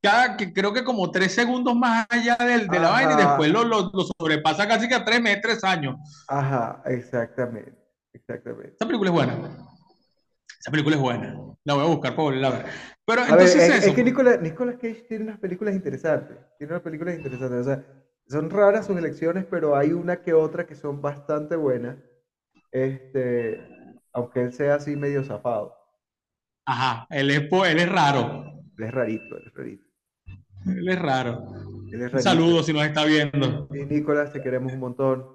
cada, 0.00 0.34
que 0.38 0.50
creo 0.54 0.72
que 0.72 0.82
como 0.82 1.10
tres 1.10 1.32
segundos 1.32 1.76
más 1.76 2.06
allá 2.08 2.36
del, 2.36 2.68
de 2.68 2.78
la 2.78 2.88
vaina 2.88 3.12
y 3.12 3.16
después 3.16 3.50
lo, 3.50 3.64
lo, 3.64 3.90
sobrepasa 4.18 4.66
casi 4.66 4.88
que 4.88 4.94
a 4.94 5.04
tres 5.04 5.20
meses, 5.20 5.42
tres 5.42 5.64
años. 5.64 5.96
Ajá, 6.28 6.82
exactamente, 6.86 7.76
exactamente. 8.14 8.72
Esa 8.76 8.86
película 8.86 9.10
es 9.10 9.14
buena. 9.14 9.34
Esa 10.58 10.70
película 10.70 10.96
es 10.96 11.02
buena. 11.02 11.36
La 11.64 11.74
voy 11.74 11.84
a 11.84 11.88
buscar 11.88 12.12
para 12.12 12.22
volverla 12.22 12.48
a 12.48 12.50
ver. 12.50 12.66
Pero 13.04 13.22
entonces 13.24 13.56
es, 13.56 13.74
eso. 13.74 13.88
es 13.90 13.94
que 13.94 14.04
Nicolas, 14.04 14.40
Nicolas 14.40 14.76
Cage 14.76 15.04
tiene 15.06 15.24
unas 15.24 15.38
películas 15.38 15.74
interesantes. 15.74 16.38
Tiene 16.56 16.72
unas 16.72 16.82
películas 16.82 17.16
interesantes. 17.16 17.60
O 17.60 17.64
sea, 17.64 17.84
son 18.28 18.50
raras 18.50 18.86
sus 18.86 18.96
elecciones, 18.96 19.44
pero 19.48 19.76
hay 19.76 19.92
una 19.92 20.22
que 20.22 20.32
otra 20.32 20.66
que 20.66 20.74
son 20.74 21.02
bastante 21.02 21.56
buenas. 21.56 21.96
Este, 22.72 23.60
aunque 24.12 24.42
él 24.42 24.52
sea 24.52 24.76
así 24.76 24.96
medio 24.96 25.22
zafado. 25.24 25.74
Ajá, 26.66 27.06
él 27.10 27.30
es, 27.30 27.42
él 27.50 27.78
es 27.78 27.88
raro. 27.88 28.44
Él 28.78 28.84
es 28.84 28.90
rarito, 28.90 29.36
él 29.36 29.44
es 29.46 29.54
rarito. 29.54 29.84
Él 30.66 30.88
es 30.88 30.98
raro. 30.98 31.46
Saludos 32.18 32.66
si 32.66 32.72
nos 32.72 32.84
está 32.84 33.04
viendo. 33.04 33.68
Y 33.72 33.84
Nicolás, 33.84 34.32
te 34.32 34.40
queremos 34.40 34.72
un 34.72 34.80
montón. 34.80 35.26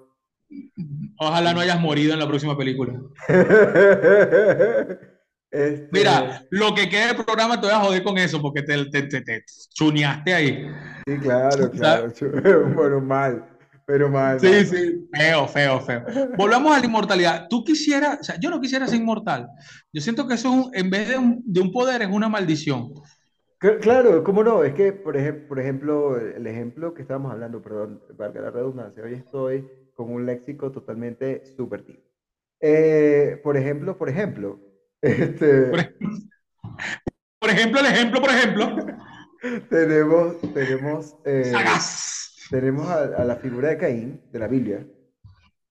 Ojalá 1.18 1.54
no 1.54 1.60
hayas 1.60 1.80
morido 1.80 2.12
en 2.12 2.18
la 2.18 2.26
próxima 2.26 2.58
película. 2.58 3.00
Este, 5.50 5.88
Mira, 5.90 6.46
lo 6.50 6.74
que 6.74 6.88
quede 6.88 7.08
del 7.08 7.24
programa 7.24 7.60
te 7.60 7.66
voy 7.66 7.74
a 7.74 7.80
joder 7.80 8.02
con 8.04 8.16
eso 8.18 8.40
porque 8.40 8.62
te, 8.62 8.84
te, 8.86 9.02
te, 9.02 9.44
chuneaste 9.74 10.32
ahí. 10.32 10.70
Sí, 11.06 11.18
claro, 11.18 11.70
claro. 11.70 12.12
bueno, 12.74 13.00
mal, 13.00 13.44
pero 13.84 14.08
mal. 14.08 14.38
Sí, 14.38 14.64
sí, 14.64 15.08
feo, 15.12 15.48
feo, 15.48 15.80
feo. 15.80 16.04
Volvamos 16.36 16.76
a 16.76 16.78
la 16.78 16.86
inmortalidad. 16.86 17.48
Tú 17.48 17.64
quisieras, 17.64 18.20
o 18.20 18.24
sea, 18.24 18.36
yo 18.38 18.48
no 18.48 18.60
quisiera 18.60 18.86
ser 18.86 19.00
inmortal. 19.00 19.48
Yo 19.92 20.00
siento 20.00 20.28
que 20.28 20.34
eso, 20.34 20.70
en 20.72 20.88
vez 20.88 21.08
de 21.08 21.18
un, 21.18 21.42
de 21.44 21.60
un 21.60 21.72
poder, 21.72 22.02
es 22.02 22.08
una 22.08 22.28
maldición. 22.28 22.92
Claro, 23.58 24.22
cómo 24.24 24.42
no, 24.42 24.64
es 24.64 24.72
que, 24.72 24.92
por, 24.92 25.16
ejemplo, 25.16 25.48
por 25.48 25.60
ejemplo, 25.60 26.16
el 26.18 26.46
ejemplo 26.46 26.94
que 26.94 27.02
estábamos 27.02 27.32
hablando, 27.32 27.60
perdón, 27.60 28.00
valga 28.16 28.40
la 28.40 28.50
redundancia, 28.50 29.02
hoy 29.02 29.14
estoy 29.14 29.68
con 29.94 30.10
un 30.10 30.24
léxico 30.24 30.70
totalmente 30.70 31.44
subvertido. 31.56 32.00
Eh, 32.60 33.38
por 33.42 33.58
ejemplo, 33.58 33.98
por 33.98 34.08
ejemplo, 34.08 34.58
este, 35.02 35.70
por, 37.38 37.50
ejemplo, 37.50 37.80
el 37.80 37.86
ejemplo, 37.86 38.20
por 38.20 38.30
ejemplo. 38.30 38.76
tenemos, 39.70 40.40
tenemos, 40.52 41.16
eh, 41.24 41.52
tenemos 42.50 42.86
a, 42.88 43.24
la 43.24 43.36
figura 43.36 43.70
de 43.70 43.78
Caín, 43.78 44.20
de 44.30 44.38
la 44.38 44.46
Biblia. 44.46 44.86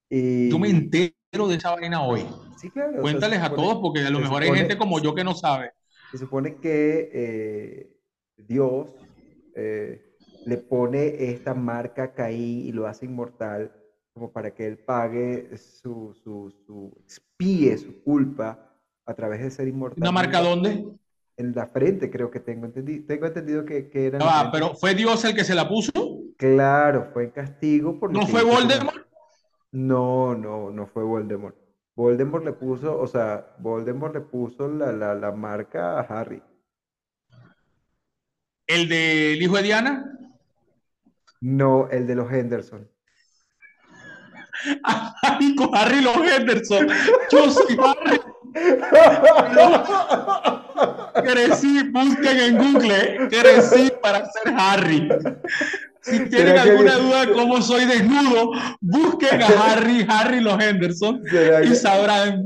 Y... 0.08 0.50
Yo 0.50 0.58
me 0.58 0.70
entero 0.70 1.46
de 1.46 1.54
esa 1.54 1.70
vaina 1.76 2.02
hoy. 2.02 2.26
Sí, 2.56 2.70
claro. 2.70 3.00
Cuéntales 3.00 3.40
a 3.40 3.54
todos, 3.54 3.78
porque 3.80 4.00
a 4.00 4.10
lo 4.10 4.18
mejor 4.18 4.42
hay 4.42 4.52
gente 4.52 4.76
como 4.76 5.00
yo 5.00 5.14
que 5.14 5.22
no 5.22 5.34
sabe. 5.34 5.72
Se 6.10 6.18
supone 6.18 6.56
que 6.56 7.10
eh, 7.12 7.96
Dios 8.36 8.88
eh, 9.54 10.16
le 10.44 10.56
pone 10.56 11.30
esta 11.30 11.54
marca 11.54 12.02
a 12.02 12.12
Caín 12.14 12.66
y 12.66 12.72
lo 12.72 12.88
hace 12.88 13.06
inmortal 13.06 13.72
como 14.12 14.32
para 14.32 14.52
que 14.52 14.66
él 14.66 14.78
pague 14.78 15.56
su, 15.56 16.14
su, 16.24 16.52
su 16.66 16.92
expíe 17.04 17.78
su 17.78 18.02
culpa 18.02 18.69
a 19.10 19.14
través 19.14 19.40
de 19.40 19.50
ser 19.50 19.66
inmortal. 19.68 20.02
¿Una 20.02 20.12
marca 20.12 20.40
dónde? 20.40 20.86
En 21.36 21.52
la 21.54 21.66
frente, 21.66 22.10
creo 22.10 22.30
que 22.30 22.40
tengo 22.40 22.66
entendido. 22.66 23.04
Tengo 23.06 23.26
entendido 23.26 23.64
que, 23.64 23.88
que 23.88 24.06
era. 24.06 24.18
Ah, 24.22 24.50
pero 24.52 24.74
¿fue 24.74 24.94
Dios 24.94 25.24
el 25.24 25.34
que 25.34 25.44
se 25.44 25.54
la 25.54 25.68
puso? 25.68 25.92
Claro, 26.36 27.10
fue 27.12 27.24
en 27.24 27.30
castigo 27.30 27.98
por 27.98 28.12
¿No 28.12 28.26
fue 28.26 28.42
hizo. 28.42 28.50
Voldemort? 28.52 29.06
No, 29.72 30.34
no, 30.34 30.70
no 30.70 30.86
fue 30.86 31.02
Voldemort. 31.02 31.56
Voldemort 31.96 32.44
le 32.44 32.52
puso, 32.52 32.98
o 32.98 33.06
sea, 33.06 33.54
Voldemort 33.58 34.14
le 34.14 34.20
puso 34.20 34.68
la, 34.68 34.92
la, 34.92 35.14
la 35.14 35.32
marca 35.32 35.98
a 35.98 36.02
Harry. 36.02 36.42
¿El 38.66 38.88
del 38.88 39.42
hijo 39.42 39.56
de 39.56 39.62
Diana? 39.62 40.18
No, 41.40 41.88
el 41.90 42.06
de 42.06 42.14
los 42.14 42.30
Henderson. 42.32 42.88
Harry 45.72 46.02
los 46.02 46.16
Henderson. 46.16 46.86
Yo 47.30 47.50
soy 47.50 47.76
Harry. 47.82 48.20
Crecí, 51.22 51.82
busquen 51.90 52.38
en 52.38 52.56
Google, 52.58 53.28
crecí 53.28 53.92
para 54.02 54.24
ser 54.30 54.54
Harry. 54.56 55.08
Si 56.02 56.18
tienen 56.28 56.30
¿Será 56.30 56.62
que 56.62 56.70
alguna 56.70 56.92
alguien- 56.94 57.10
duda 57.10 57.32
cómo 57.34 57.60
soy 57.62 57.84
desnudo, 57.84 58.52
busquen 58.80 59.42
a 59.42 59.46
Harry, 59.46 60.06
Harry 60.08 60.40
los 60.40 60.62
Henderson 60.62 61.22
¿Será 61.30 61.62
y 61.64 61.68
que- 61.68 61.74
sabrán, 61.74 62.42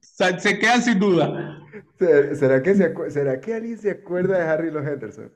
se, 0.00 0.58
quedan 0.58 0.82
sin 0.82 0.98
duda. 0.98 1.58
¿Será 1.98 2.62
que, 2.62 2.74
se 2.74 2.94
acu- 2.94 3.10
¿Será 3.10 3.40
que 3.40 3.54
alguien 3.54 3.78
se 3.78 3.90
acuerda 3.90 4.38
de 4.38 4.44
Harry 4.44 4.70
los 4.70 4.86
Henderson? 4.86 5.30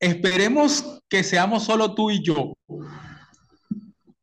Esperemos 0.00 1.00
que 1.08 1.22
seamos 1.22 1.64
solo 1.64 1.94
tú 1.94 2.10
y 2.10 2.22
yo. 2.22 2.52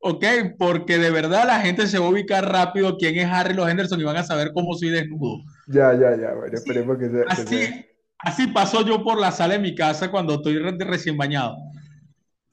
¿Ok? 0.01 0.23
Porque 0.57 0.97
de 0.97 1.11
verdad 1.11 1.45
la 1.45 1.59
gente 1.59 1.85
se 1.87 1.99
va 1.99 2.05
a 2.05 2.09
ubicar 2.09 2.49
rápido 2.49 2.97
quién 2.97 3.17
es 3.17 3.25
Harry 3.25 3.53
los 3.53 3.69
Henderson 3.69 3.99
y 3.99 4.03
van 4.03 4.17
a 4.17 4.23
saber 4.23 4.51
cómo 4.53 4.73
soy 4.73 4.89
desnudo. 4.89 5.39
Ya, 5.67 5.93
ya, 5.93 6.15
ya. 6.15 6.33
Bueno, 6.33 6.47
Sí, 6.49 6.55
esperemos 6.55 6.97
que 6.97 7.09
sea. 7.09 7.23
que 7.25 7.35
sea- 7.35 7.43
Así, 7.43 7.85
así 8.19 8.47
pasó 8.47 8.85
yo 8.85 9.03
por 9.03 9.19
la 9.19 9.31
sala 9.31 9.53
de 9.55 9.59
mi 9.59 9.75
casa 9.75 10.09
cuando 10.09 10.35
estoy 10.35 10.57
re- 10.57 10.77
recién 10.85 11.17
bañado. 11.17 11.57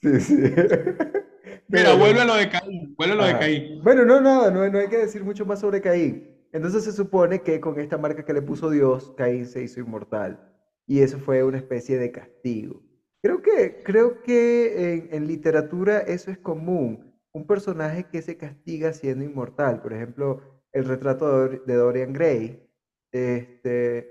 Sí, 0.02 0.20
sí. 0.20 0.34
Mira, 1.68 1.90
Bueno. 1.94 1.98
vuelve 1.98 2.20
a 2.20 2.24
lo 2.24 2.34
de 2.36 2.48
Caín, 2.48 2.94
vuelve 2.96 3.12
a 3.14 3.16
lo 3.16 3.24
de. 3.26 3.38
Caín. 3.38 3.82
Bueno, 3.82 4.04
no, 4.04 4.20
nada, 4.20 4.50
no, 4.50 4.68
no 4.68 4.78
hay 4.78 4.88
que 4.88 4.98
decir 4.98 5.24
mucho 5.24 5.44
más 5.46 5.60
sobre 5.60 5.80
Caín. 5.80 6.28
Entonces 6.52 6.84
se 6.84 6.92
supone 6.92 7.42
que 7.42 7.60
con 7.60 7.78
esta 7.80 7.98
marca 7.98 8.24
que 8.24 8.32
le 8.32 8.42
puso 8.42 8.70
Dios, 8.70 9.12
Caín 9.16 9.46
se 9.46 9.62
hizo 9.62 9.80
inmortal. 9.80 10.40
Y 10.86 11.00
eso 11.00 11.18
fue 11.18 11.42
una 11.42 11.58
especie 11.58 11.98
de 11.98 12.12
castigo. 12.12 12.82
Creo 13.20 13.42
que, 13.42 13.82
creo 13.84 14.22
que 14.22 14.92
en, 14.94 15.08
en 15.12 15.26
literatura 15.26 15.98
eso 15.98 16.30
es 16.30 16.38
común. 16.38 17.05
Un 17.36 17.46
personaje 17.46 18.08
que 18.10 18.22
se 18.22 18.38
castiga 18.38 18.94
siendo 18.94 19.22
inmortal. 19.22 19.82
Por 19.82 19.92
ejemplo, 19.92 20.62
el 20.72 20.86
retrato 20.86 21.26
de, 21.26 21.32
Dor- 21.58 21.64
de 21.66 21.74
Dorian 21.74 22.12
Gray. 22.14 22.62
Este, 23.12 24.08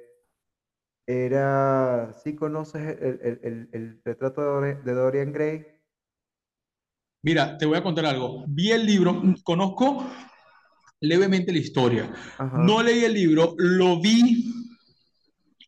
era, 1.07 2.13
¿sí 2.23 2.35
conoces 2.35 2.81
el, 3.01 3.19
el- 3.23 3.39
el- 3.43 3.69
el 3.71 4.01
retrato 4.03 4.41
de 4.41 4.47
Dor- 4.75 4.83
de 4.83 4.93
Dorian 4.93 5.33
Gray? 5.33 5.65
Mira, 7.23 7.57
te 7.57 7.65
voy 7.65 7.77
a 7.79 7.83
contar 7.83 8.05
algo. 8.05 8.45
Vi 8.47 8.71
el 8.71 8.85
libro, 8.85 9.19
conozco 9.43 10.05
levemente 11.01 11.51
la 11.51 11.57
historia. 11.57 12.13
Ajá. 12.37 12.59
No 12.59 12.83
leí 12.83 13.03
el 13.05 13.13
libro, 13.15 13.55
lo 13.57 13.99
vi 13.99 14.53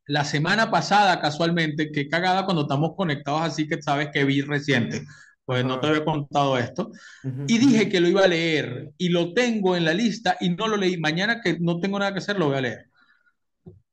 la 0.05 0.23
semana 0.23 0.69
pasada 0.69 1.19
casualmente, 1.19 1.91
que 1.91 2.07
cagada 2.07 2.45
cuando 2.45 2.61
estamos 2.61 2.91
conectados 2.95 3.41
así 3.41 3.67
que 3.67 3.81
sabes 3.81 4.09
que 4.13 4.23
vi 4.25 4.41
reciente. 4.41 5.01
Pues 5.47 5.65
no 5.65 5.79
te 5.79 5.87
había 5.87 6.05
contado 6.05 6.57
esto. 6.59 6.91
Ujú, 7.23 7.43
Y 7.47 7.55
ujú. 7.55 7.59
dije 7.59 7.89
que 7.89 8.01
lo 8.01 8.09
iba 8.09 8.23
a 8.25 8.27
leer 8.27 8.91
y 8.97 9.09
lo 9.09 9.33
tengo 9.33 9.75
en 9.77 9.85
la 9.85 9.93
lista 9.93 10.37
y 10.41 10.49
no 10.49 10.67
lo 10.67 10.77
leí. 10.77 10.97
Mañana 10.97 11.41
que 11.41 11.57
no 11.59 11.79
tengo 11.79 11.99
nada 11.99 12.13
que 12.13 12.19
hacer, 12.19 12.37
lo 12.37 12.47
voy 12.49 12.57
a 12.57 12.61
leer. 12.61 12.89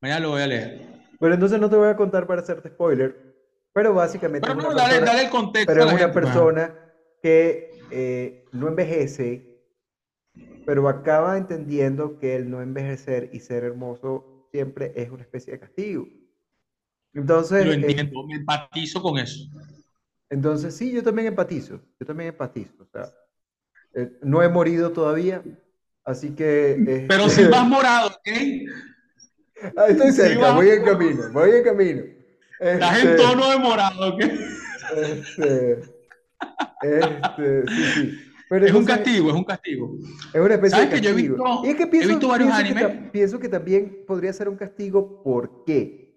Mañana 0.01 0.21
lo 0.21 0.31
voy 0.31 0.43
a 0.43 0.47
leer. 0.47 0.81
Pero 1.21 1.35
entonces 1.35 1.61
no 1.61 1.71
te 1.71 1.77
voy 1.77 1.88
a 1.88 1.97
contar 1.97 2.27
para 2.27 2.43
hacerte 2.43 2.69
spoiler, 2.69 3.35
pero 3.73 3.95
básicamente 3.95 4.49
Pero 4.49 4.55
no, 4.57 4.62
una 4.69 4.75
dale, 4.75 4.95
persona, 4.95 5.07
dale 5.07 5.23
el 5.25 5.31
contexto 5.31 5.73
pero 5.73 5.81
es 5.87 5.95
una 5.95 5.99
gente, 6.09 6.21
persona 6.21 6.93
que 7.23 7.87
eh, 7.90 8.45
no 8.53 8.69
envejece, 8.69 9.62
pero 10.64 10.88
acaba 10.88 11.37
entendiendo 11.38 12.19
que 12.19 12.37
el 12.37 12.51
no 12.51 12.62
envejecer 12.62 13.31
y 13.33 13.40
ser 13.40 13.64
hermoso 13.64 14.49
siempre 14.51 14.93
es 14.97 15.11
una 15.11 15.23
especie 15.23 15.53
de 15.55 15.61
castigo. 15.61 16.07
Entonces, 17.14 17.64
Lo 17.64 17.73
eh, 17.73 17.77
entiendo, 17.77 18.27
me 18.27 18.35
empatizo 18.35 19.01
con 19.03 19.19
eso. 19.19 19.45
Entonces 20.35 20.75
sí, 20.77 20.92
yo 20.92 21.03
también 21.03 21.29
empatizo, 21.29 21.81
yo 21.99 22.07
también 22.07 22.29
empatizo, 22.31 22.75
o 22.83 22.87
sea, 22.87 23.11
eh, 23.94 24.11
no 24.23 24.42
he 24.42 24.49
morido 24.49 24.90
todavía, 24.92 25.42
así 26.05 26.31
que... 26.35 27.05
Pero 27.09 27.25
este, 27.27 27.44
si 27.44 27.49
vas 27.51 27.66
morado, 27.68 28.09
¿ok? 28.09 28.29
Ah, 29.77 29.87
estoy 29.88 30.12
cerca, 30.12 30.53
voy 30.53 30.68
en 30.70 30.85
camino, 30.85 31.23
voy 31.33 31.51
en 31.51 31.64
camino. 31.64 32.03
Estás 32.61 33.01
en 33.03 33.09
Este, 33.11 33.23
tono 33.23 33.51
de 33.51 33.59
morado, 33.59 34.14
¿ok? 34.14 34.20
Este, 34.97 35.81
este, 36.83 37.66
sí, 37.68 37.85
sí. 37.94 38.20
Pero 38.49 38.66
Es 38.66 38.75
un 38.75 38.85
castigo, 38.85 39.31
es 39.31 39.35
un 39.35 39.44
castigo. 39.44 39.97
Es 40.35 40.40
una 40.40 40.55
especie 40.55 40.79
de 40.79 40.85
¿Sabes 40.85 40.88
que 41.01 41.01
yo 41.01 41.11
he 41.11 41.12
castigo. 41.14 41.37
visto- 41.37 41.64
Y 41.64 41.70
es 41.70 41.77
que 41.77 41.83
he 41.85 41.87
pienso, 41.87 42.09
visto 42.11 42.29
varios 42.29 42.49
que 42.51 42.55
animes? 42.62 42.83
ta- 42.83 43.11
pienso 43.12 43.38
que 43.40 43.49
también 43.49 44.05
podría 44.07 44.33
ser 44.33 44.49
un 44.49 44.57
castigo, 44.57 45.23
¿por 45.23 45.64
qué? 45.64 46.14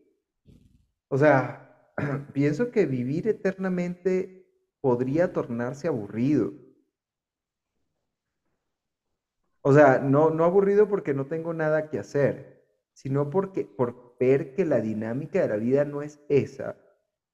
O 1.07 1.17
sea, 1.17 1.66
pienso 2.33 2.71
que 2.71 2.85
vivir 2.85 3.27
eternamente 3.27 4.45
podría 4.81 5.33
tornarse 5.33 5.87
aburrido. 5.87 6.53
O 9.61 9.73
sea, 9.73 9.99
no, 9.99 10.29
no 10.29 10.45
aburrido 10.45 10.87
porque 10.87 11.13
no 11.13 11.25
tengo 11.25 11.53
nada 11.53 11.89
que 11.89 11.99
hacer, 11.99 12.63
sino 12.93 13.29
porque 13.29 13.65
por 13.65 14.15
ver 14.19 14.53
que 14.53 14.65
la 14.65 14.79
dinámica 14.79 15.41
de 15.41 15.47
la 15.49 15.57
vida 15.57 15.83
no 15.83 16.01
es 16.01 16.21
esa, 16.29 16.77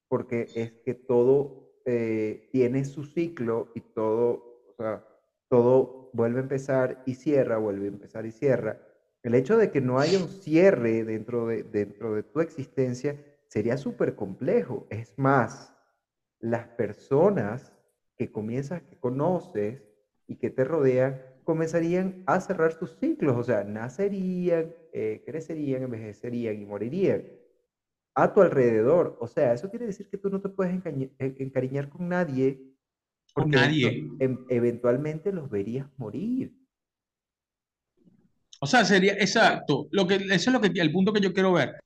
porque 0.08 0.48
es 0.54 0.72
que 0.84 0.94
todo 0.94 1.70
eh, 1.86 2.48
tiene 2.50 2.84
su 2.84 3.04
ciclo 3.04 3.70
y 3.74 3.80
todo, 3.80 4.62
o 4.68 4.74
sea, 4.76 5.06
todo 5.48 6.10
vuelve 6.12 6.40
a 6.40 6.42
empezar 6.42 7.02
y 7.06 7.14
cierra, 7.14 7.58
vuelve 7.58 7.84
a 7.84 7.88
empezar 7.88 8.26
y 8.26 8.32
cierra. 8.32 8.80
El 9.22 9.34
hecho 9.34 9.56
de 9.56 9.70
que 9.70 9.80
no 9.80 9.98
haya 9.98 10.18
un 10.18 10.28
cierre 10.28 11.04
dentro 11.04 11.46
de, 11.46 11.62
dentro 11.62 12.14
de 12.14 12.22
tu 12.24 12.40
existencia 12.40 13.16
sería 13.54 13.76
súper 13.76 14.16
complejo. 14.16 14.88
Es 14.90 15.16
más, 15.16 15.72
las 16.40 16.66
personas 16.70 17.72
que 18.16 18.32
comienzas, 18.32 18.82
que 18.82 18.98
conoces 18.98 19.80
y 20.26 20.34
que 20.34 20.50
te 20.50 20.64
rodean, 20.64 21.22
comenzarían 21.44 22.24
a 22.26 22.40
cerrar 22.40 22.72
sus 22.72 22.96
ciclos, 22.98 23.36
o 23.36 23.44
sea, 23.44 23.62
nacerían, 23.62 24.74
eh, 24.92 25.22
crecerían, 25.24 25.84
envejecerían 25.84 26.60
y 26.60 26.66
morirían 26.66 27.22
a 28.16 28.34
tu 28.34 28.42
alrededor. 28.42 29.16
O 29.20 29.28
sea, 29.28 29.52
eso 29.52 29.70
quiere 29.70 29.86
decir 29.86 30.08
que 30.10 30.18
tú 30.18 30.30
no 30.30 30.40
te 30.40 30.48
puedes 30.48 30.74
encariñar 31.38 31.88
con 31.88 32.08
nadie, 32.08 32.60
Con 33.34 33.44
porque 33.44 33.56
nadie. 33.56 33.86
eventu- 33.86 34.16
em- 34.18 34.46
eventualmente 34.48 35.32
los 35.32 35.48
verías 35.48 35.86
morir. 35.96 36.52
O 38.60 38.66
sea, 38.66 38.84
sería 38.84 39.12
exacto. 39.12 39.86
Lo 39.92 40.08
que, 40.08 40.16
eso 40.16 40.50
es 40.50 40.52
lo 40.52 40.60
que, 40.60 40.72
el 40.74 40.90
punto 40.90 41.12
que 41.12 41.20
yo 41.20 41.32
quiero 41.32 41.52
ver. 41.52 41.78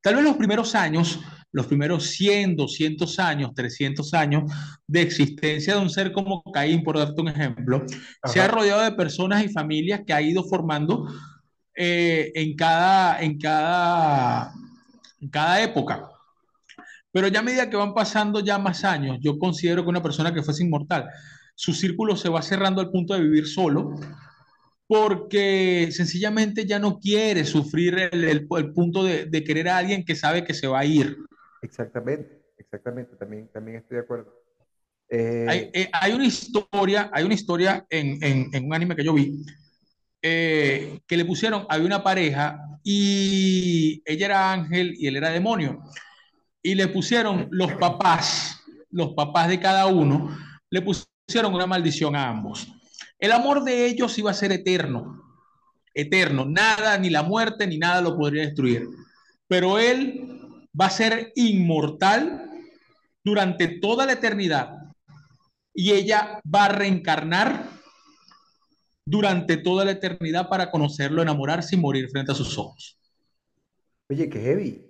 Tal 0.00 0.16
vez 0.16 0.24
los 0.24 0.36
primeros 0.36 0.74
años, 0.74 1.20
los 1.52 1.66
primeros 1.66 2.06
100, 2.10 2.56
200 2.56 3.18
años, 3.18 3.52
300 3.54 4.14
años 4.14 4.52
de 4.86 5.02
existencia 5.02 5.74
de 5.74 5.80
un 5.80 5.90
ser 5.90 6.12
como 6.12 6.42
Caín, 6.52 6.82
por 6.82 6.98
darte 6.98 7.20
un 7.20 7.28
ejemplo, 7.28 7.84
se 8.24 8.40
ha 8.40 8.48
rodeado 8.48 8.82
de 8.82 8.92
personas 8.92 9.44
y 9.44 9.48
familias 9.48 10.02
que 10.06 10.12
ha 10.12 10.22
ido 10.22 10.44
formando 10.44 11.08
eh, 11.74 12.32
en 12.34 12.56
cada, 12.56 13.20
en 13.20 13.38
cada, 13.38 14.52
en 15.20 15.28
cada 15.28 15.62
época. 15.62 16.10
Pero 17.12 17.28
ya 17.28 17.40
a 17.40 17.42
medida 17.42 17.68
que 17.68 17.76
van 17.76 17.94
pasando 17.94 18.40
ya 18.40 18.58
más 18.58 18.84
años, 18.84 19.18
yo 19.20 19.38
considero 19.38 19.82
que 19.82 19.90
una 19.90 20.02
persona 20.02 20.32
que 20.32 20.42
fuese 20.42 20.62
inmortal, 20.62 21.08
su 21.54 21.72
círculo 21.72 22.16
se 22.16 22.28
va 22.28 22.42
cerrando 22.42 22.80
al 22.80 22.90
punto 22.90 23.14
de 23.14 23.20
vivir 23.20 23.46
solo, 23.46 23.94
porque 24.90 25.88
sencillamente 25.92 26.66
ya 26.66 26.80
no 26.80 26.98
quiere 26.98 27.44
sufrir 27.44 27.96
el, 28.12 28.24
el- 28.24 28.48
el 28.50 28.72
punto 28.72 29.04
de, 29.04 29.26
de 29.26 29.44
querer 29.44 29.68
a 29.68 29.78
alguien 29.78 30.04
que 30.04 30.16
sabe 30.16 30.44
que 30.44 30.52
se 30.54 30.66
va 30.66 30.80
a 30.80 30.84
ir. 30.84 31.16
Exactamente, 31.62 32.42
exactamente, 32.58 33.16
también, 33.16 33.48
también 33.52 33.78
estoy 33.78 33.96
de 33.96 34.02
acuerdo. 34.02 34.34
Hay, 35.46 35.58
Eh, 35.58 35.70
eh, 35.72 35.90
hay 35.92 36.12
una 36.12 36.26
historia, 36.26 37.10
hay 37.12 37.24
una 37.24 37.34
historia 37.34 37.84
en, 37.88 38.22
en- 38.22 38.50
en 38.54 38.64
un 38.66 38.74
anime 38.74 38.94
que 38.94 39.04
yo 39.04 39.12
vi, 39.14 39.42
eh, 40.22 41.00
que 41.06 41.16
le 41.16 41.24
pusieron, 41.26 41.66
había 41.68 41.86
una 41.86 42.02
pareja 42.04 42.60
y 42.84 44.02
ella 44.06 44.26
era 44.26 44.52
ángel 44.52 44.94
y 44.98 45.06
él 45.08 45.16
era 45.16 45.30
demonio. 45.30 45.80
Y 46.62 46.74
le 46.76 46.88
pusieron 46.88 47.48
los 47.52 47.74
papás, 47.74 48.60
los 48.90 49.14
papás 49.14 49.48
de 49.48 49.60
cada 49.60 49.86
uno, 49.86 50.36
le 50.70 50.82
pusieron 50.82 51.54
una 51.54 51.66
maldición 51.66 52.16
a 52.16 52.28
ambos. 52.28 52.68
El 53.20 53.32
amor 53.32 53.64
de 53.64 53.86
ellos 53.86 54.18
iba 54.18 54.30
a 54.30 54.34
ser 54.34 54.50
eterno, 54.52 55.22
eterno. 55.94 56.46
Nada, 56.46 56.98
ni 56.98 57.10
la 57.10 57.22
muerte, 57.22 57.66
ni 57.66 57.78
nada 57.78 58.00
lo 58.00 58.16
podría 58.16 58.44
destruir. 58.44 58.88
Pero 59.46 59.78
él 59.78 60.66
va 60.78 60.86
a 60.86 60.90
ser 60.90 61.32
inmortal 61.34 62.50
durante 63.22 63.68
toda 63.80 64.06
la 64.06 64.12
eternidad. 64.12 64.74
Y 65.74 65.92
ella 65.92 66.40
va 66.52 66.64
a 66.64 66.68
reencarnar 66.70 67.68
durante 69.04 69.56
toda 69.56 69.84
la 69.84 69.92
eternidad 69.92 70.48
para 70.48 70.70
conocerlo, 70.70 71.22
enamorarse 71.22 71.76
y 71.76 71.78
morir 71.78 72.08
frente 72.08 72.32
a 72.32 72.34
sus 72.34 72.56
ojos. 72.58 72.98
oye, 74.08 74.28
qué 74.28 74.40
heavy. 74.40 74.86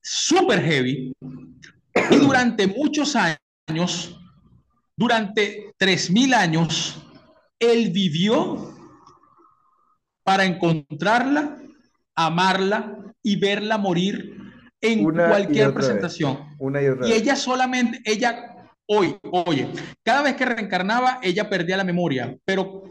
Súper 0.00 0.62
heavy. 0.62 1.12
Y 2.10 2.16
durante 2.16 2.66
muchos 2.66 3.16
años 3.16 3.38
años, 3.68 4.18
durante 4.96 5.72
3.000 5.78 6.34
años, 6.34 7.02
él 7.58 7.90
vivió 7.90 8.74
para 10.24 10.44
encontrarla, 10.44 11.58
amarla 12.14 12.96
y 13.22 13.36
verla 13.36 13.78
morir 13.78 14.36
en 14.80 15.04
cualquier 15.04 15.72
presentación. 15.72 16.56
Una 16.58 16.82
y, 16.82 16.88
otra 16.88 17.08
y 17.08 17.12
ella 17.12 17.36
solamente, 17.36 18.00
ella, 18.04 18.68
hoy, 18.86 19.16
oye, 19.30 19.68
cada 20.02 20.22
vez 20.22 20.34
que 20.34 20.44
reencarnaba, 20.44 21.20
ella 21.22 21.48
perdía 21.48 21.76
la 21.76 21.84
memoria, 21.84 22.36
pero 22.44 22.82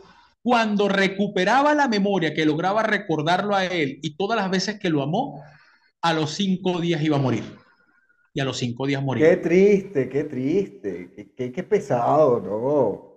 cuando 0.41 0.87
recuperaba 0.87 1.73
la 1.75 1.87
memoria, 1.87 2.33
que 2.33 2.45
lograba 2.45 2.81
recordarlo 2.83 3.55
a 3.55 3.65
él 3.65 3.99
y 4.01 4.15
todas 4.15 4.37
las 4.37 4.49
veces 4.49 4.79
que 4.79 4.89
lo 4.89 5.03
amó, 5.03 5.43
a 6.01 6.13
los 6.13 6.33
cinco 6.33 6.79
días 6.79 7.03
iba 7.03 7.17
a 7.17 7.21
morir. 7.21 7.43
Y 8.33 8.39
a 8.39 8.45
los 8.45 8.57
cinco 8.57 8.87
días 8.87 9.03
moría. 9.03 9.29
Qué 9.29 9.37
triste, 9.37 10.09
qué 10.09 10.23
triste, 10.23 11.33
qué, 11.35 11.51
qué, 11.51 11.63
pesado, 11.63 12.39
¿no? 12.39 13.11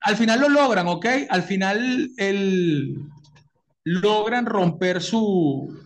Al 0.00 0.16
final 0.16 0.40
lo 0.40 0.48
logran, 0.48 0.86
¿ok? 0.86 1.06
Al 1.28 1.42
final 1.42 2.10
el, 2.16 3.08
logran 3.84 4.46
romper 4.46 5.02
su, 5.02 5.76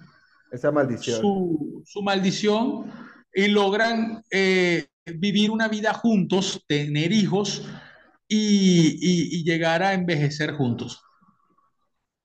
esa 0.51 0.71
maldición. 0.71 1.21
Su, 1.21 2.03
maldición 2.03 2.91
y 3.33 3.49
logran 3.49 4.23
eh, 4.31 4.87
vivir 5.17 5.51
una 5.51 5.69
vida 5.69 5.93
juntos, 5.95 6.65
tener 6.67 7.13
hijos 7.13 7.69
y, 8.27 9.43
llegar 9.45 9.83
a 9.83 9.95
envejecer 9.95 10.53
juntos. 10.53 11.03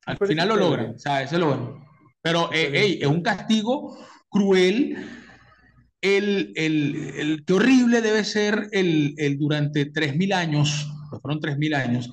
Al 0.05 0.17
final 0.17 0.49
lo 0.49 0.55
logran, 0.57 0.95
o 0.95 0.99
sea, 0.99 1.21
eso 1.23 1.37
lo 1.37 1.47
bueno. 1.47 1.85
Pero 2.21 2.51
eh, 2.53 2.99
es 3.01 3.07
un 3.07 3.21
castigo 3.21 3.97
cruel. 4.29 5.21
El, 6.03 6.51
el, 6.57 7.45
qué 7.47 7.53
horrible 7.53 8.01
debe 8.01 8.25
ser 8.25 8.67
el, 8.73 9.15
el 9.17 9.39
durante 9.39 9.89
3.000 9.89 10.33
años, 10.33 10.91
fueron 11.21 11.39
3.000 11.39 11.75
años, 11.75 12.11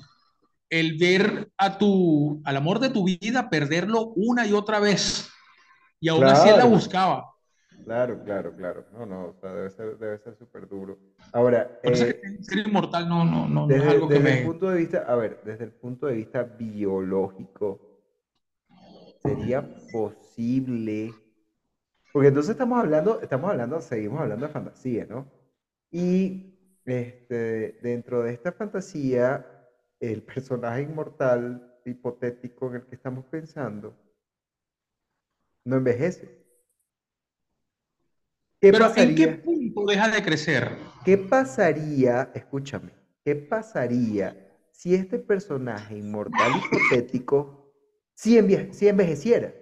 el 0.69 0.97
ver 0.97 1.51
a 1.57 1.77
tu, 1.77 2.41
al 2.45 2.55
amor 2.55 2.79
de 2.79 2.89
tu 2.89 3.03
vida 3.03 3.49
perderlo 3.49 4.13
una 4.15 4.47
y 4.47 4.53
otra 4.53 4.79
vez. 4.79 5.29
Y 5.99 6.07
aún 6.07 6.23
así 6.23 6.47
él 6.47 6.57
la 6.57 6.65
buscaba. 6.65 7.25
Claro, 7.83 8.23
claro, 8.23 8.55
claro. 8.55 8.85
No, 8.93 9.05
no, 9.05 9.25
o 9.25 9.35
sea, 9.41 9.51
debe 9.53 9.69
ser, 9.71 9.97
debe 9.97 10.17
ser 10.19 10.37
súper 10.37 10.69
duro. 10.69 10.97
Ahora, 11.33 11.79
eh, 11.83 12.21
ser 12.41 12.65
inmortal 12.65 13.09
no, 13.09 13.25
no, 13.25 13.49
no, 13.49 13.67
desde, 13.67 13.83
es 13.83 13.91
algo 13.91 14.07
que 14.07 14.19
me... 14.19 14.39
el 14.39 14.45
punto 14.45 14.69
de 14.69 14.77
vista, 14.77 14.99
a 14.99 15.15
ver, 15.15 15.41
desde 15.43 15.65
el 15.65 15.71
punto 15.71 16.07
de 16.07 16.15
vista 16.15 16.43
biológico, 16.43 17.79
sería 19.21 19.67
posible, 19.91 21.11
porque 22.11 22.27
entonces 22.27 22.51
estamos 22.51 22.79
hablando, 22.79 23.21
estamos 23.21 23.51
hablando, 23.51 23.81
seguimos 23.81 24.19
hablando 24.19 24.47
de 24.47 24.53
fantasía, 24.53 25.05
¿no? 25.09 25.25
Y 25.91 26.79
este, 26.85 27.79
dentro 27.81 28.23
de 28.23 28.33
esta 28.33 28.51
fantasía, 28.51 29.45
el 29.99 30.23
personaje 30.23 30.81
inmortal 30.81 31.79
hipotético 31.85 32.69
en 32.69 32.75
el 32.75 32.85
que 32.85 32.95
estamos 32.95 33.25
pensando 33.25 33.95
no 35.63 35.77
envejece. 35.77 36.41
¿Qué 38.59 38.71
Pero 38.71 38.95
¿en 38.95 39.15
qué 39.15 39.27
punto 39.27 39.85
deja 39.85 40.09
de 40.09 40.21
crecer? 40.21 40.77
¿Qué 41.03 41.17
pasaría, 41.17 42.31
escúchame, 42.33 42.91
qué 43.23 43.35
pasaría 43.35 44.35
si 44.71 44.93
este 44.93 45.17
personaje 45.17 45.97
inmortal 45.97 46.51
hipotético 46.57 47.73
sí, 48.13 48.37
envejeciera? 48.37 49.53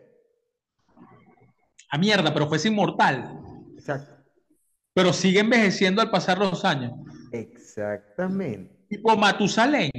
A 1.89 1.97
mierda, 1.97 2.34
pero 2.34 2.47
fuese 2.47 2.67
inmortal. 2.67 3.39
Exacto. 3.75 4.13
Pero 4.93 5.13
sigue 5.13 5.39
envejeciendo 5.39 6.02
al 6.02 6.10
pasar 6.10 6.38
los 6.38 6.65
años. 6.65 6.93
Exactamente. 7.32 8.75
Tipo 8.89 9.15
Matusalén. 9.15 9.91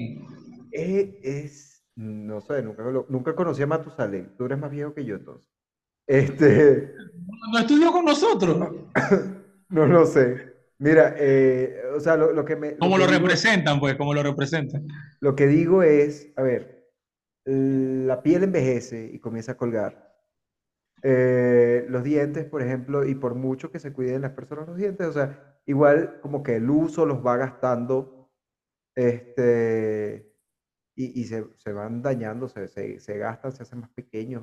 Eh, 0.73 1.21
es, 1.23 1.85
no 1.97 2.41
sé, 2.41 2.63
nunca, 2.63 2.85
nunca 3.09 3.35
conocí 3.35 3.63
a 3.63 3.67
Matusalén. 3.67 4.35
Tú 4.37 4.45
eres 4.47 4.59
más 4.59 4.71
viejo 4.71 4.95
que 4.95 5.05
yo 5.05 5.17
entonces. 5.17 5.47
Este. 6.07 6.93
¿No 7.53 7.59
estudió 7.59 7.93
con 7.93 8.05
nosotros? 8.05 8.59
no 9.69 9.87
lo 9.87 10.07
sé. 10.07 10.51
Mira, 10.79 11.15
eh, 11.19 11.83
o 11.95 12.01
sea, 12.01 12.17
lo, 12.17 12.45
que 12.45 12.57
me. 12.57 12.77
¿Cómo 12.79 12.97
lo, 12.97 13.07
representan, 13.07 13.79
pues? 13.79 13.97
¿Cómo 13.97 14.15
lo 14.15 14.23
representan? 14.23 14.89
Lo 15.21 15.37
que 15.37 15.47
digo 15.47 15.83
es, 15.83 16.33
a 16.37 16.43
ver, 16.43 16.91
la 17.45 18.23
piel 18.23 18.45
envejece 18.45 19.11
y 19.13 19.21
comienza 19.21 19.53
a 19.53 19.57
colgar. 19.57 20.10
Eh, 21.03 21.87
los 21.89 22.05
dientes, 22.05 22.45
por 22.45 22.63
ejemplo, 22.63 23.07
y 23.07 23.15
por 23.15 23.35
mucho 23.35 23.71
que 23.71 23.79
se 23.79 23.93
cuiden 23.93 24.23
las 24.23 24.33
personas 24.33 24.69
los 24.69 24.77
dientes, 24.77 25.07
o 25.07 25.13
sea, 25.13 25.59
igual 25.67 26.21
como 26.21 26.43
que 26.43 26.57
el 26.57 26.69
uso 26.69 27.07
los 27.07 27.25
va 27.25 27.37
gastando, 27.37 28.31
este, 28.95 30.31
y, 30.95 31.25
se, 31.25 31.73
van 31.73 32.03
dañando, 32.03 32.49
se, 32.49 32.69
se, 32.69 33.19
gastan, 33.19 33.53
se 33.53 33.63
hacen 33.63 33.81
más 33.81 33.91
pequeños. 33.91 34.43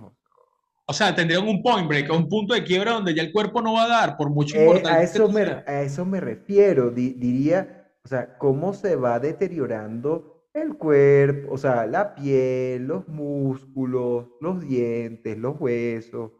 O 0.88 0.94
sea, 0.94 1.14
tendrían 1.14 1.48
un 1.48 1.62
point 1.62 1.88
break, 1.88 2.12
un 2.12 2.30
punto 2.30 2.54
de 2.54 2.64
quiebra 2.64 2.94
donde 2.94 3.14
ya 3.14 3.22
el 3.22 3.32
cuerpo 3.32 3.62
no 3.62 3.74
va 3.74 3.84
a 3.84 3.90
dar 3.90 4.18
por 4.18 4.30
mucho 4.30 4.56
eh, 4.58 4.82
a, 4.86 5.04
eso 5.04 5.30
me, 5.30 5.42
a 5.42 5.82
eso 5.82 6.06
me 6.06 6.22
refiero, 6.22 6.90
diría, 6.90 7.92
o 8.04 8.08
sea, 8.08 8.38
cómo 8.38 8.74
se 8.74 8.96
va 8.96 9.20
deteriorando 9.20 10.48
el 10.54 10.78
cuerpo, 10.78 11.54
o 11.54 11.58
sea, 11.58 11.86
la 11.86 12.16
piel, 12.16 12.88
los 12.88 13.08
músculos, 13.08 14.30
los 14.42 14.62
dientes, 14.62 15.38
los 15.38 15.60
huesos, 15.60 16.32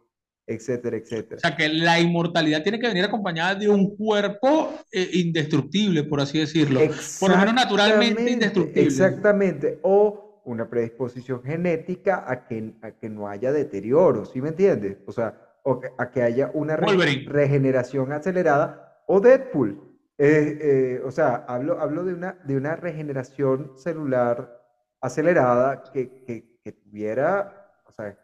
etcétera, 0.48 0.96
etcétera. 0.96 1.36
O 1.36 1.40
sea, 1.40 1.54
que 1.54 1.68
la 1.68 2.00
inmortalidad 2.00 2.62
tiene 2.62 2.80
que 2.80 2.88
venir 2.88 3.04
acompañada 3.04 3.54
de 3.54 3.68
un 3.68 3.94
cuerpo 3.96 4.74
eh, 4.90 5.10
indestructible, 5.12 6.04
por 6.04 6.20
así 6.20 6.38
decirlo. 6.38 6.80
Por 7.20 7.30
lo 7.30 7.36
menos 7.36 7.54
naturalmente 7.54 8.30
indestructible. 8.30 8.82
Exactamente. 8.82 9.78
O 9.82 10.42
una 10.46 10.68
predisposición 10.68 11.42
genética 11.42 12.24
a 12.26 12.46
que, 12.46 12.72
a 12.80 12.92
que 12.92 13.10
no 13.10 13.28
haya 13.28 13.52
deterioro, 13.52 14.24
¿sí 14.24 14.40
me 14.40 14.48
entiendes? 14.48 14.96
O 15.06 15.12
sea, 15.12 15.34
o 15.62 15.82
a 15.98 16.10
que 16.10 16.22
haya 16.22 16.50
una 16.54 16.76
regeneración 16.76 18.12
acelerada 18.12 19.02
o 19.06 19.20
Deadpool. 19.20 19.82
Eh, 20.16 20.58
eh, 20.60 21.02
o 21.04 21.10
sea, 21.10 21.44
hablo, 21.46 21.78
hablo 21.78 22.04
de, 22.04 22.14
una, 22.14 22.38
de 22.44 22.56
una 22.56 22.74
regeneración 22.74 23.72
celular 23.76 24.58
acelerada 25.00 25.82
que, 25.92 26.24
que, 26.24 26.58
que 26.64 26.72
tuviera, 26.72 27.70
o 27.86 27.92
sea, 27.92 28.18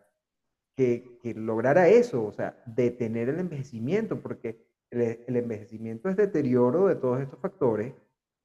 que, 0.77 1.19
que, 1.23 1.35
lograra 1.35 1.89
eso, 1.89 2.25
o 2.25 2.33
sea, 2.33 2.63
detener 2.67 3.29
el 3.29 3.39
envejecimiento, 3.39 4.21
porque 4.21 4.67
el, 4.91 5.25
el 5.27 5.37
envejecimiento 5.37 6.09
es 6.09 6.17
deterioro 6.17 6.87
de 6.87 6.97
todos 6.97 7.21
estos 7.21 7.39
factores 7.41 7.95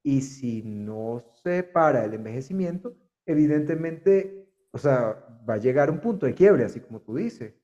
y 0.02 0.22
si 0.22 0.62
no 0.62 1.24
se 1.42 1.62
para 1.62 2.04
el 2.04 2.14
envejecimiento, 2.14 2.96
evidentemente, 3.26 4.48
o 4.70 4.78
sea, 4.78 5.16
va 5.48 5.54
a 5.54 5.58
llegar 5.58 5.90
un 5.90 6.00
punto 6.00 6.26
de 6.26 6.34
quiebre, 6.34 6.64
así 6.64 6.80
como 6.80 7.00
tú 7.00 7.16
dices. 7.16 7.54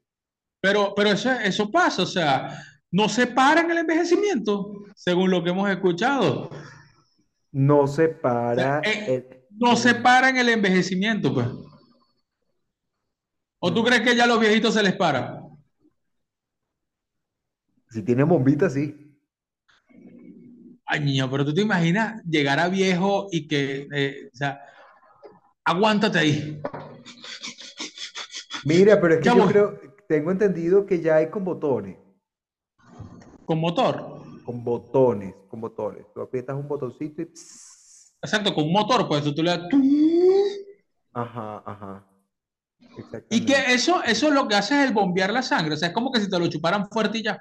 Pero, 0.61 0.95
pero 0.95 1.11
eso, 1.11 1.31
eso 1.33 1.71
pasa, 1.71 2.03
o 2.03 2.07
sea, 2.07 2.59
no 2.91 3.09
se 3.09 3.27
para 3.27 3.61
en 3.61 3.71
el 3.71 3.79
envejecimiento, 3.79 4.73
según 4.95 5.31
lo 5.31 5.43
que 5.43 5.51
hemos 5.51 5.69
escuchado. 5.71 6.51
No 7.53 7.87
se 7.87 8.09
para. 8.09 8.81
Eh, 8.85 9.47
no 9.51 9.77
se 9.77 9.95
para 9.95 10.29
en 10.29 10.37
el 10.37 10.49
envejecimiento, 10.51 11.33
pues. 11.33 11.47
¿O 13.67 13.75
tú 13.75 13.83
crees 13.83 14.03
que 14.03 14.15
ya 14.15 14.23
a 14.23 14.27
los 14.29 14.39
viejitos 14.39 14.73
se 14.73 14.81
les 14.81 14.95
para? 14.95 15.43
Si 17.91 18.01
tiene 18.05 18.23
bombita, 18.23 18.71
sí. 18.71 18.95
Ay, 20.85 21.01
niño, 21.01 21.29
pero 21.29 21.45
tú 21.45 21.53
te 21.53 21.63
imaginas 21.63 22.23
llegar 22.23 22.61
a 22.61 22.69
viejo 22.69 23.27
y 23.33 23.49
que, 23.49 23.89
eh, 23.93 24.31
o 24.33 24.37
sea, 24.37 24.61
aguántate 25.65 26.17
ahí. 26.17 26.63
Mira, 28.65 29.01
pero 29.01 29.15
es 29.15 29.21
que 29.21 29.37
yo 29.37 29.47
creo, 29.49 29.81
tengo 30.07 30.31
entendido 30.31 30.87
que 30.87 31.01
ya 31.01 31.17
hay 31.17 31.29
con 31.29 31.45
botones. 31.45 31.99
¿Con 33.45 33.59
motor? 33.59 34.23
Con 34.45 34.63
botones, 34.63 35.35
con 35.49 35.61
botones. 35.61 36.07
Tú 36.15 36.21
aprietas 36.21 36.55
un 36.55 36.69
botoncito 36.69 37.23
y... 37.23 37.25
Exacto, 38.23 38.55
con 38.55 38.63
un 38.63 38.73
motor, 38.73 39.09
pues 39.09 39.25
tú 39.25 39.43
le 39.43 39.51
das... 39.51 39.61
Ajá, 41.13 41.65
ajá. 41.67 42.16
Y 43.31 43.45
que 43.45 43.55
eso, 43.69 44.03
eso 44.03 44.29
es 44.29 44.35
lo 44.35 44.49
que 44.49 44.55
hace 44.55 44.81
es 44.81 44.89
el 44.89 44.95
bombear 44.95 45.33
la 45.33 45.43
sangre. 45.43 45.75
O 45.75 45.77
sea, 45.77 45.89
es 45.89 45.95
como 45.95 46.11
que 46.11 46.21
si 46.21 46.29
te 46.29 46.39
lo 46.39 46.47
chuparan 46.49 46.89
fuerte 46.89 47.19
y 47.19 47.23
ya. 47.23 47.39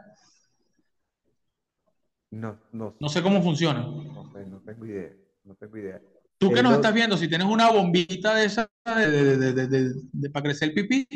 No, 2.32 2.60
no. 2.72 2.96
No 3.00 3.10
sé 3.10 3.22
cómo 3.22 3.42
funciona. 3.42 3.82
No 3.82 4.62
tengo 4.66 4.86
idea. 4.86 5.14
No 5.44 5.56
tengo 5.56 5.78
idea. 5.78 6.02
Tú 6.38 6.52
que 6.52 6.62
nos 6.62 6.74
estás 6.74 6.94
viendo, 6.94 7.16
si 7.16 7.30
tienes 7.30 7.48
una 7.48 7.72
bombita 7.72 8.36
de 8.36 8.46
esa 8.46 8.70
de, 8.86 10.30
para 10.34 10.44
crecer 10.44 10.70
el 10.70 10.74
pipí, 10.76 11.08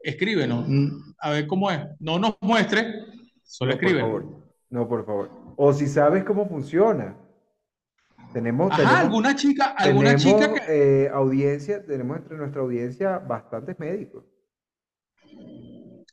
escríbenos. 0.00 0.66
A 1.20 1.30
ver 1.30 1.46
cómo 1.46 1.70
es. 1.70 1.80
No 2.00 2.18
nos 2.18 2.36
muestre, 2.40 3.04
solo 3.42 3.72
escribe. 3.72 4.02
No, 4.70 4.88
por 4.88 5.06
favor. 5.06 5.30
O 5.56 5.72
si 5.72 5.86
sabes 5.86 6.24
cómo 6.24 6.48
funciona. 6.48 7.16
Tenemos, 8.36 8.70
Ajá, 8.70 9.00
alguna 9.00 9.34
chica, 9.34 9.74
alguna 9.78 10.14
chica 10.14 10.52
que... 10.52 11.04
Eh, 11.04 11.08
audiencia, 11.08 11.82
tenemos 11.86 12.18
entre 12.18 12.36
nuestra 12.36 12.60
audiencia 12.60 13.18
bastantes 13.18 13.78
médicos. 13.78 14.24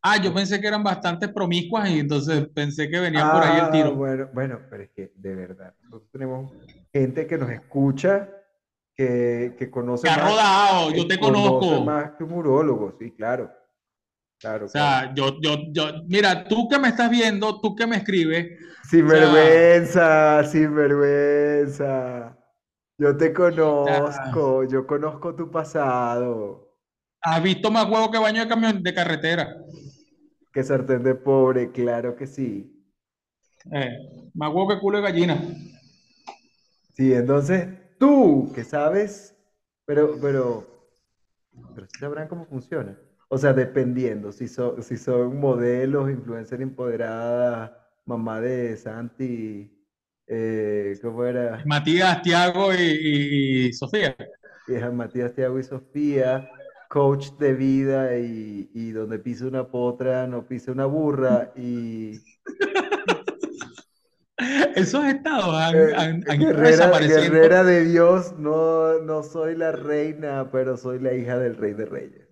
Ah, 0.02 0.16
yo 0.24 0.34
pensé 0.34 0.62
que 0.62 0.68
eran 0.68 0.82
bastante 0.86 1.28
promiscuas 1.28 1.90
y 1.90 2.00
entonces 2.00 2.48
pensé 2.56 2.90
que 2.90 2.98
venía 3.02 3.30
por 3.30 3.44
ahí 3.44 3.60
el 3.60 3.72
tiro. 3.72 3.90
Ah, 3.90 3.96
bueno, 3.96 4.30
bueno, 4.34 4.60
pero 4.70 4.84
es 4.84 4.92
que 4.92 5.12
de 5.18 5.36
verdad, 5.36 5.74
nosotros 5.82 6.10
tenemos 6.14 6.50
gente 6.94 7.28
que 7.28 7.38
nos 7.38 7.50
escucha, 7.50 8.30
que, 8.96 9.58
que 9.60 9.70
conoce 9.70 10.08
Te 10.08 10.14
ha 10.14 10.16
más, 10.16 10.32
rodado, 10.32 10.92
yo 10.92 11.04
que 11.04 11.16
te 11.16 11.20
conozco. 11.20 11.84
más 11.84 12.12
que 12.12 12.24
un 12.24 12.32
urólogo, 12.32 12.96
sí, 12.98 13.12
claro, 13.12 13.52
O 14.44 14.46
claro, 14.46 14.68
claro. 14.68 14.68
sea, 14.68 15.14
yo, 15.16 15.40
yo, 15.40 15.58
yo, 15.72 16.04
mira, 16.08 16.46
tú 16.46 16.68
que 16.68 16.78
me 16.78 16.90
estás 16.90 17.10
viendo, 17.10 17.62
tú 17.62 17.74
que 17.76 17.88
me 17.88 17.96
escribes, 17.96 18.60
Sin 18.90 19.06
o 19.06 19.10
sea, 19.10 19.20
vergüenza, 19.20 20.44
sin 20.44 20.76
vergüenza. 20.76 22.38
Yo 22.98 23.16
te 23.16 23.32
conozco, 23.32 24.66
yo 24.66 24.86
conozco 24.86 25.34
tu 25.34 25.50
pasado. 25.50 26.76
has 27.22 27.42
visto 27.42 27.72
más 27.72 27.90
huevo 27.90 28.12
que 28.12 28.20
baño 28.20 28.42
de 28.42 28.48
camión 28.50 28.84
de 28.84 28.94
carretera. 28.94 29.56
Que 30.52 30.62
sartén 30.62 31.04
de 31.04 31.16
pobre, 31.16 31.72
claro 31.72 32.14
que 32.16 32.28
sí. 32.28 32.70
Eh, 33.72 33.98
más 34.34 34.50
huevo 34.50 34.68
que 34.68 34.80
culo 34.80 34.98
de 34.98 35.04
gallina. 35.04 35.42
Sí, 36.94 37.14
entonces 37.14 37.70
tú 37.98 38.52
que 38.54 38.66
sabes, 38.66 39.38
pero, 39.86 40.20
pero, 40.22 40.90
pero 41.74 41.88
sí 41.88 41.98
sabrán 41.98 42.28
cómo 42.28 42.46
funciona. 42.46 42.98
O 43.34 43.38
sea, 43.40 43.52
dependiendo, 43.52 44.32
si 44.32 44.48
son, 44.48 44.84
si 44.84 44.96
son 44.96 45.40
modelos, 45.40 46.08
influencer 46.12 46.62
empoderada, 46.62 47.90
mamá 48.06 48.40
de 48.40 48.78
Santi, 48.78 49.76
eh, 50.28 50.96
¿cómo 51.02 51.26
era? 51.26 51.64
Matías, 51.66 52.22
Tiago 52.22 52.72
y, 52.76 53.74
Sofía. 53.74 54.16
Hija 54.68 54.92
Matías, 54.92 55.34
Tiago 55.34 55.58
y 55.58 55.64
Sofía, 55.64 56.48
coach 56.90 57.32
de 57.40 57.54
vida 57.56 58.20
y, 58.20 58.70
y 58.72 58.92
donde 58.92 59.18
pisa 59.18 59.48
una 59.48 59.68
potra, 59.68 60.28
no 60.28 60.48
pisa 60.48 60.72
una 60.72 60.86
burra 60.86 61.52
y 61.56 62.22
Esos 64.76 65.06
estados 65.06 65.56
han, 65.56 65.76
eh, 65.76 65.94
han- 65.96 66.24
han 66.30 66.40
guerrera, 66.40 67.00
guerrera 67.00 67.64
de 67.64 67.84
Dios, 67.86 68.36
no, 68.38 69.00
no 69.00 69.24
soy 69.24 69.56
la 69.56 69.72
reina, 69.72 70.50
pero 70.52 70.78
soy 70.78 71.00
la 71.00 71.16
hija 71.16 71.40
del 71.40 71.58
rey 71.58 71.74
de 71.74 71.86
reyes. 71.86 72.23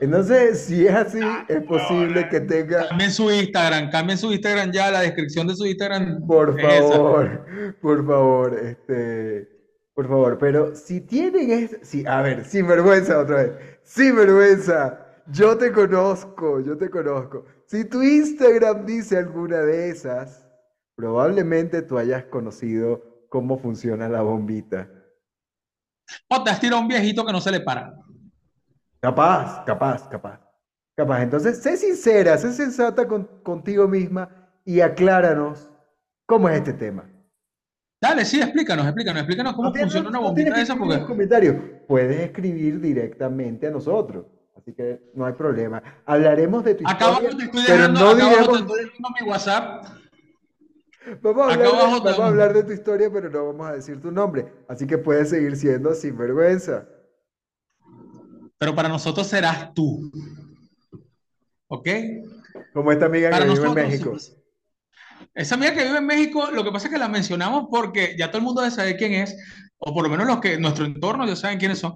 Entonces, 0.00 0.60
si 0.66 0.86
es 0.86 0.94
así, 0.94 1.20
es 1.48 1.62
posible 1.64 2.28
que 2.28 2.40
tenga, 2.40 2.88
Cambien 2.88 3.10
su 3.10 3.30
Instagram, 3.30 3.90
cambien 3.90 4.18
su 4.18 4.30
Instagram 4.30 4.70
ya, 4.70 4.90
la 4.90 5.00
descripción 5.00 5.46
de 5.46 5.56
su 5.56 5.64
Instagram 5.64 6.26
por 6.26 6.60
esa. 6.60 6.92
favor, 6.92 7.76
por 7.80 8.06
favor, 8.06 8.58
este, 8.58 9.48
por 9.94 10.08
favor, 10.08 10.38
pero 10.38 10.74
si 10.74 11.00
tienen, 11.00 11.50
es, 11.50 11.78
si, 11.82 12.06
a 12.06 12.20
ver, 12.20 12.44
sin 12.44 12.66
vergüenza 12.66 13.18
otra 13.18 13.44
vez, 13.44 13.52
sin 13.82 14.14
vergüenza, 14.14 15.06
yo 15.28 15.56
te 15.56 15.72
conozco, 15.72 16.60
yo 16.60 16.76
te 16.76 16.90
conozco. 16.90 17.46
Si 17.64 17.84
tu 17.86 18.02
Instagram 18.02 18.84
dice 18.84 19.16
alguna 19.16 19.60
de 19.60 19.88
esas, 19.88 20.46
probablemente 20.94 21.80
tú 21.80 21.96
hayas 21.96 22.24
conocido 22.24 23.26
cómo 23.30 23.58
funciona 23.58 24.08
la 24.08 24.20
bombita. 24.20 24.88
O 26.28 26.44
te 26.44 26.50
has 26.50 26.60
tirado 26.60 26.78
a 26.78 26.82
un 26.82 26.88
viejito 26.88 27.24
que 27.24 27.32
no 27.32 27.40
se 27.40 27.50
le 27.50 27.60
para. 27.60 27.94
Capaz, 29.00 29.64
capaz, 29.64 30.08
capaz, 30.08 30.40
capaz. 30.96 31.22
Entonces, 31.22 31.58
sé 31.62 31.76
sincera, 31.76 32.36
sé 32.38 32.52
sensata 32.52 33.06
con- 33.06 33.28
contigo 33.42 33.86
misma 33.86 34.28
y 34.64 34.80
acláranos 34.80 35.70
cómo 36.26 36.48
es 36.48 36.56
este 36.58 36.72
tema. 36.72 37.08
Dale, 38.00 38.24
sí, 38.24 38.40
explícanos, 38.40 38.84
explícanos, 38.84 39.20
explícanos 39.22 39.52
No 39.52 39.56
cómo 39.56 39.74
funciona 39.74 40.08
una 40.08 40.18
no 40.18 40.24
bombita 40.24 40.54
que 40.54 40.64
de 40.64 40.74
porque, 40.78 41.04
comentarios, 41.06 41.56
puedes 41.88 42.20
escribir 42.20 42.80
directamente 42.80 43.66
a 43.68 43.70
nosotros, 43.70 44.26
así 44.56 44.74
que 44.74 45.00
no 45.14 45.24
hay 45.24 45.32
problema. 45.32 45.82
Hablaremos 46.04 46.62
de 46.64 46.74
tu 46.74 46.84
acá 46.86 47.10
historia, 47.10 47.28
abajo 47.30 47.36
te 47.36 47.44
estoy 47.44 47.62
pero 47.66 47.78
dejando, 47.78 48.00
no 48.00 48.10
acá 48.10 48.24
abajo 48.26 48.28
te 48.28 48.36
diremos, 48.36 48.60
estoy 48.60 48.84
dejando 48.84 49.08
mi 49.20 49.28
WhatsApp. 49.30 49.84
vamos 51.22 51.48
a 51.48 51.52
hablar 51.54 51.66
abajo 51.68 52.02
vamos 52.04 52.20
a 52.20 52.26
hablar 52.26 52.52
de 52.52 52.62
tu 52.64 52.72
historia, 52.72 53.10
pero 53.12 53.30
no 53.30 53.46
vamos 53.46 53.66
a 53.66 53.72
decir 53.72 54.00
tu 54.00 54.10
nombre, 54.10 54.52
así 54.68 54.86
que 54.86 54.98
puedes 54.98 55.30
seguir 55.30 55.56
siendo 55.56 55.94
sinvergüenza. 55.94 56.86
Pero 58.58 58.74
para 58.74 58.88
nosotros 58.88 59.26
serás 59.26 59.72
tú, 59.74 60.10
¿ok? 61.68 61.88
Como 62.72 62.92
esta 62.92 63.06
amiga 63.06 63.32
que 63.32 63.38
Para 63.38 63.44
vive 63.44 63.56
en 63.56 63.62
nosotros, 63.62 63.74
México. 63.74 64.16
esa 65.34 65.54
amiga 65.54 65.74
que 65.74 65.84
vive 65.84 65.98
en 65.98 66.06
México, 66.06 66.50
lo 66.50 66.64
que 66.64 66.72
pasa 66.72 66.86
es 66.88 66.92
que 66.92 66.98
la 66.98 67.08
mencionamos 67.08 67.66
porque 67.70 68.14
ya 68.18 68.28
todo 68.28 68.38
el 68.38 68.44
mundo 68.44 68.62
debe 68.62 68.74
saber 68.74 68.96
quién 68.96 69.12
es, 69.14 69.36
o 69.78 69.92
por 69.94 70.02
lo 70.04 70.08
menos 70.10 70.26
los 70.26 70.40
que, 70.40 70.58
nuestro 70.58 70.84
entorno 70.84 71.26
ya 71.26 71.36
saben 71.36 71.58
quiénes 71.58 71.78
son. 71.78 71.94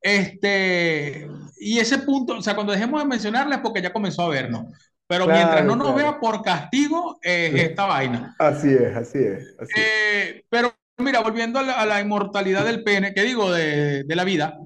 Este, 0.00 1.28
y 1.58 1.78
ese 1.78 1.98
punto, 1.98 2.34
o 2.38 2.42
sea, 2.42 2.54
cuando 2.54 2.72
dejemos 2.72 3.00
de 3.00 3.08
mencionarla 3.08 3.56
es 3.56 3.60
porque 3.62 3.82
ya 3.82 3.92
comenzó 3.92 4.22
a 4.22 4.28
vernos. 4.30 4.66
Pero 5.06 5.28
mientras 5.28 5.64
no 5.64 5.74
Claro, 5.74 5.76
nos 5.76 5.92
claro. 5.94 5.96
vea 5.96 6.20
por 6.20 6.42
castigo, 6.42 7.18
es 7.22 7.54
esta 7.54 7.86
vaina. 7.86 8.34
Así 8.38 8.68
es, 8.72 8.96
así 8.96 9.18
es, 9.18 9.54
así. 9.60 9.72
Eh, 9.76 10.44
pero 10.48 10.74
mira, 10.98 11.20
volviendo 11.20 11.58
a 11.58 11.62
la, 11.62 11.72
a 11.74 11.86
la 11.86 12.00
inmortalidad 12.00 12.64
del 12.64 12.82
pene, 12.82 13.12
que 13.14 13.22
digo, 13.22 13.52
de, 13.52 14.04
de 14.04 14.16
la 14.16 14.24
vida, 14.24 14.56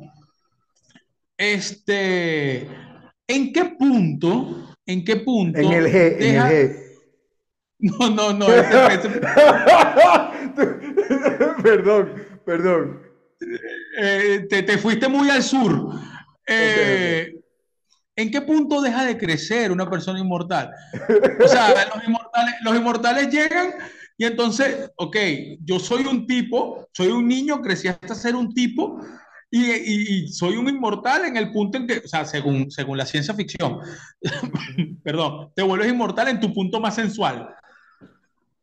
este, 1.36 2.66
¿en 3.28 3.52
qué 3.52 3.64
punto, 3.78 4.74
en 4.86 5.04
qué 5.04 5.12
En 5.12 5.18
el 5.18 5.24
punto 5.24 5.60
G, 5.60 6.16
en 6.20 6.36
el 6.36 6.42
G. 6.42 6.76
no, 7.78 8.10
no, 8.10 8.32
no, 8.32 8.48
ese, 8.52 8.86
ese- 8.94 9.20
Perdón, 11.62 12.12
perdón. 12.44 13.02
eh, 14.00 14.46
te, 14.48 14.62
te 14.62 14.78
fuiste 14.78 15.08
muy 15.08 15.28
al 15.30 15.42
sur. 15.42 15.90
Eh, 16.46 17.34
¿en 18.16 18.30
qué 18.30 18.40
punto 18.40 18.80
deja 18.80 19.04
de 19.04 19.18
crecer 19.18 19.70
una 19.70 19.90
persona 19.90 20.18
inmortal? 20.18 20.70
O 21.44 21.48
sea, 21.48 21.68
los 21.94 22.04
inmortales, 22.06 22.54
los 22.62 22.76
inmortales 22.76 23.28
llegan 23.28 23.74
y 24.16 24.24
entonces, 24.24 24.90
ok, 24.96 25.16
yo 25.60 25.78
soy 25.78 26.06
un 26.06 26.26
tipo, 26.26 26.88
soy 26.92 27.08
un 27.08 27.28
niño, 27.28 27.60
crecí 27.60 27.88
hasta 27.88 28.14
ser 28.14 28.34
un 28.36 28.54
tipo 28.54 28.98
y, 29.64 29.70
y- 29.72 30.24
y 30.24 30.28
soy 30.28 30.56
un 30.56 30.68
inmortal 30.68 31.24
en 31.24 31.36
el 31.36 31.52
punto 31.52 31.78
en 31.78 31.86
que, 31.86 31.98
o 31.98 32.08
sea, 32.08 32.24
según, 32.24 32.70
según 32.70 32.98
la 32.98 33.06
ciencia 33.06 33.34
ficción, 33.34 33.78
perdón, 35.02 35.50
te 35.54 35.62
vuelves 35.62 35.88
inmortal 35.88 36.28
en 36.28 36.40
tu 36.40 36.52
punto 36.52 36.80
más 36.80 36.94
sensual. 36.94 37.48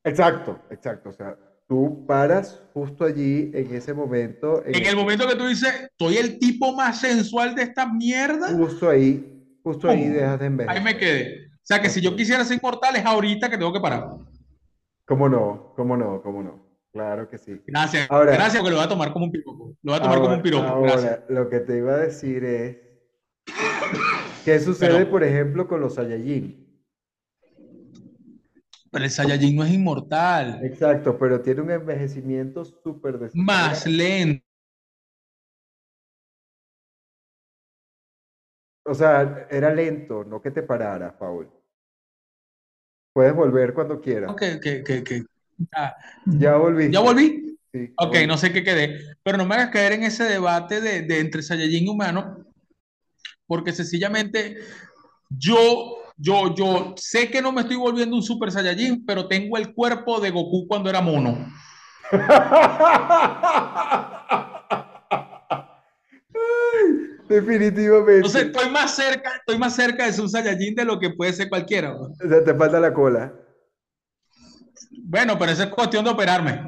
Exacto, 0.03 0.59
exacto. 0.69 1.09
O 1.09 1.13
sea, 1.13 1.35
tú 1.67 2.05
paras 2.05 2.61
justo 2.73 3.05
allí 3.05 3.51
en 3.53 3.73
ese 3.73 3.93
momento, 3.93 4.63
en 4.65 4.75
En 4.75 4.85
el 4.85 4.95
momento 4.95 5.27
que 5.27 5.35
tú 5.35 5.47
dices, 5.47 5.89
soy 5.97 6.17
el 6.17 6.39
tipo 6.39 6.73
más 6.75 6.99
sensual 6.99 7.55
de 7.55 7.63
esta 7.63 7.87
mierda, 7.91 8.49
justo 8.53 8.89
ahí, 8.89 9.25
justo 9.63 9.89
ahí 9.89 10.03
¡pum! 10.05 10.13
dejas 10.13 10.39
de 10.39 10.45
Ahí 10.45 10.51
me 10.83 10.91
envejecer. 10.91 10.97
quedé. 10.97 11.47
O 11.55 11.65
sea, 11.65 11.81
que 11.81 11.89
si 11.89 12.01
yo 12.01 12.15
quisiera 12.15 12.43
ser 12.43 12.57
inmortal 12.57 12.95
es 12.97 13.05
ahorita 13.05 13.49
que 13.49 13.57
tengo 13.57 13.71
que 13.71 13.79
parar. 13.79 14.09
¿Cómo 15.05 15.29
no? 15.29 15.73
¿Cómo 15.75 15.95
no? 15.95 16.21
¿Cómo 16.21 16.43
no? 16.43 16.62
Claro 16.93 17.27
que 17.27 17.39
sí. 17.39 17.59
Gracias, 17.65 18.07
Ahora, 18.11 18.33
gracias, 18.33 18.57
porque 18.57 18.69
lo 18.69 18.77
voy 18.77 18.85
a 18.85 18.89
tomar 18.89 19.11
como 19.11 19.25
un 19.25 19.31
piropo. 19.31 19.75
Lo 19.81 19.91
voy 19.91 19.99
a 19.99 20.03
tomar 20.03 20.17
como 20.19 20.27
un 20.27 20.33
ahora, 20.35 20.43
piropo, 20.43 20.81
gracias. 20.83 21.11
ahora, 21.11 21.25
lo 21.29 21.49
que 21.49 21.59
te 21.61 21.77
iba 21.77 21.93
a 21.95 21.97
decir 21.97 22.43
es, 22.45 22.77
¿qué 24.45 24.59
sucede, 24.59 24.91
Pero, 24.97 25.09
por 25.09 25.23
ejemplo, 25.23 25.67
con 25.67 25.81
los 25.81 25.95
Saiyajin? 25.95 26.61
pero 28.91 29.05
el 29.05 29.09
Saiyajin 29.09 29.55
no 29.55 29.63
es 29.63 29.73
inmortal. 29.73 30.59
Exacto, 30.63 31.17
pero 31.17 31.41
tiene 31.41 31.61
un 31.61 31.71
envejecimiento 31.71 32.63
súper 32.63 33.19
Más 33.33 33.87
lento. 33.87 34.45
O 38.85 38.93
sea, 38.93 39.47
era 39.49 39.73
lento, 39.73 40.23
no 40.25 40.39
que 40.39 40.51
te 40.51 40.61
pararas, 40.61 41.13
Paul. 41.13 41.49
Puedes 43.13 43.33
volver 43.35 43.73
cuando 43.73 43.99
quieras. 43.99 44.35
Que, 44.35 44.59
que, 44.59 44.83
que, 44.83 45.03
que- 45.03 45.23
ya, 45.57 45.95
Ya 46.25 46.39
¿Ya 46.89 46.99
volví? 46.99 47.57
Sí, 47.71 47.87
ya 47.87 47.93
Ok, 48.07 48.15
no 48.27 48.37
sé 48.37 48.51
qué 48.53 48.63
quedé. 48.63 48.99
Pero 49.23 49.37
no 49.37 49.45
me 49.45 49.55
hagas 49.55 49.69
caer 49.69 49.93
en 49.93 50.03
ese 50.03 50.23
debate 50.25 50.79
de, 50.81 51.01
de 51.01 51.19
entre 51.19 51.41
Saiyajin 51.41 51.85
y 51.85 51.89
humano, 51.89 52.37
porque 53.47 53.71
sencillamente 53.73 54.57
yo, 55.29 55.97
yo, 56.17 56.53
yo 56.55 56.93
sé 56.97 57.29
que 57.31 57.41
no 57.41 57.51
me 57.51 57.61
estoy 57.61 57.75
volviendo 57.77 58.15
un 58.15 58.23
Super 58.23 58.51
Saiyajin, 58.51 59.05
pero 59.05 59.27
tengo 59.27 59.57
el 59.57 59.73
cuerpo 59.73 60.19
de 60.19 60.29
Goku 60.31 60.67
cuando 60.67 60.89
era 60.89 61.01
mono. 61.01 61.37
Ay, 66.35 67.17
Entonces 67.29 67.29
definitivamente. 67.29 68.41
estoy 68.41 68.69
más 68.69 68.95
cerca, 68.95 69.31
estoy 69.37 69.57
más 69.57 69.75
cerca 69.75 70.05
de 70.05 70.13
ser 70.13 70.21
un 70.21 70.29
Saiyajin 70.29 70.75
de 70.75 70.85
lo 70.85 70.99
que 70.99 71.11
puede 71.11 71.33
ser 71.33 71.49
cualquiera. 71.49 71.89
¿no? 71.93 72.01
O 72.01 72.29
sea, 72.29 72.43
te 72.43 72.53
falta 72.53 72.79
la 72.79 72.93
cola. 72.93 73.33
Bueno, 75.13 75.37
pero 75.39 75.51
eso 75.51 75.63
es 75.63 75.69
cuestión 75.69 76.03
de 76.03 76.11
operarme. 76.11 76.59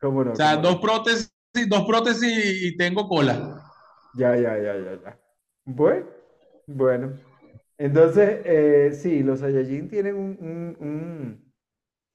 ¿Cómo 0.00 0.24
O 0.32 0.36
no? 0.36 0.36
sea, 0.36 0.56
¿Cómo 0.56 0.58
dos 0.58 0.78
prótesis, 0.78 1.30
dos 1.68 1.84
prótesis 1.86 2.62
y 2.64 2.76
tengo 2.76 3.08
cola. 3.08 3.62
Ya, 4.12 4.34
ya, 4.36 4.56
ya, 4.58 4.74
ya, 4.76 4.94
ya. 5.02 5.18
Bueno, 5.64 6.06
bueno. 6.66 7.18
Entonces, 7.78 8.40
eh, 8.44 8.92
sí, 8.94 9.22
los 9.22 9.40
Saiyajin 9.40 9.88
tienen 9.88 10.16
un, 10.16 10.38
un, 10.40 10.76
un- 10.80 11.52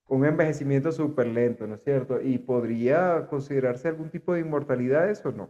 un 0.09 0.26
envejecimiento 0.26 0.91
súper 0.91 1.28
lento, 1.28 1.68
¿no 1.68 1.76
es 1.76 1.84
cierto? 1.84 2.22
¿Y 2.22 2.38
podría 2.39 3.28
considerarse 3.30 3.89
algún 3.89 4.09
tipo 4.11 4.34
de 4.34 4.41
inmortalidad 4.41 5.09
eso 5.11 5.30
o 5.30 5.34
no? 5.34 5.49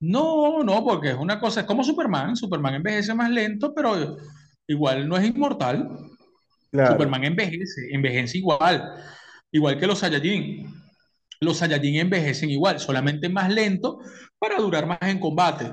No, 0.00 0.62
no, 0.62 0.84
porque 0.84 1.10
es 1.10 1.16
una 1.16 1.40
cosa, 1.40 1.60
es 1.60 1.66
como 1.66 1.82
Superman. 1.84 2.36
Superman 2.36 2.74
envejece 2.74 3.14
más 3.14 3.30
lento, 3.30 3.72
pero 3.74 4.16
igual 4.66 5.08
no 5.08 5.16
es 5.16 5.24
inmortal. 5.34 5.88
Claro. 6.74 6.92
Superman 6.94 7.22
envejece, 7.24 7.82
envejece 7.92 8.38
igual, 8.38 8.94
igual 9.52 9.78
que 9.78 9.86
los 9.86 10.00
Saiyajin. 10.00 10.66
Los 11.40 11.58
Saiyajin 11.58 12.00
envejecen 12.00 12.50
igual, 12.50 12.80
solamente 12.80 13.28
más 13.28 13.48
lento 13.52 14.00
para 14.40 14.56
durar 14.56 14.84
más 14.86 14.98
en 15.02 15.20
combate. 15.20 15.70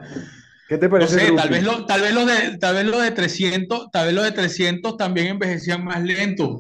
¿Qué 0.70 0.78
te 0.78 0.86
No 0.86 0.91
parece 0.91 1.20
sé, 1.20 1.32
tal 1.36 1.49
vez, 1.49 1.64
lo, 1.64 1.86
tal 1.88 2.02
vez 2.02 2.14
los 2.14 2.26
de, 2.28 2.58
tal 2.60 2.76
vez 2.76 2.86
los 2.86 3.02
de 3.02 3.12
300, 3.12 3.89
tal 3.91 4.06
vez 4.06 4.14
los 4.14 4.24
de 4.26 4.32
300 4.32 4.95
también 4.95 5.28
envejecían 5.28 5.84
más 5.84 6.04
lento. 6.04 6.60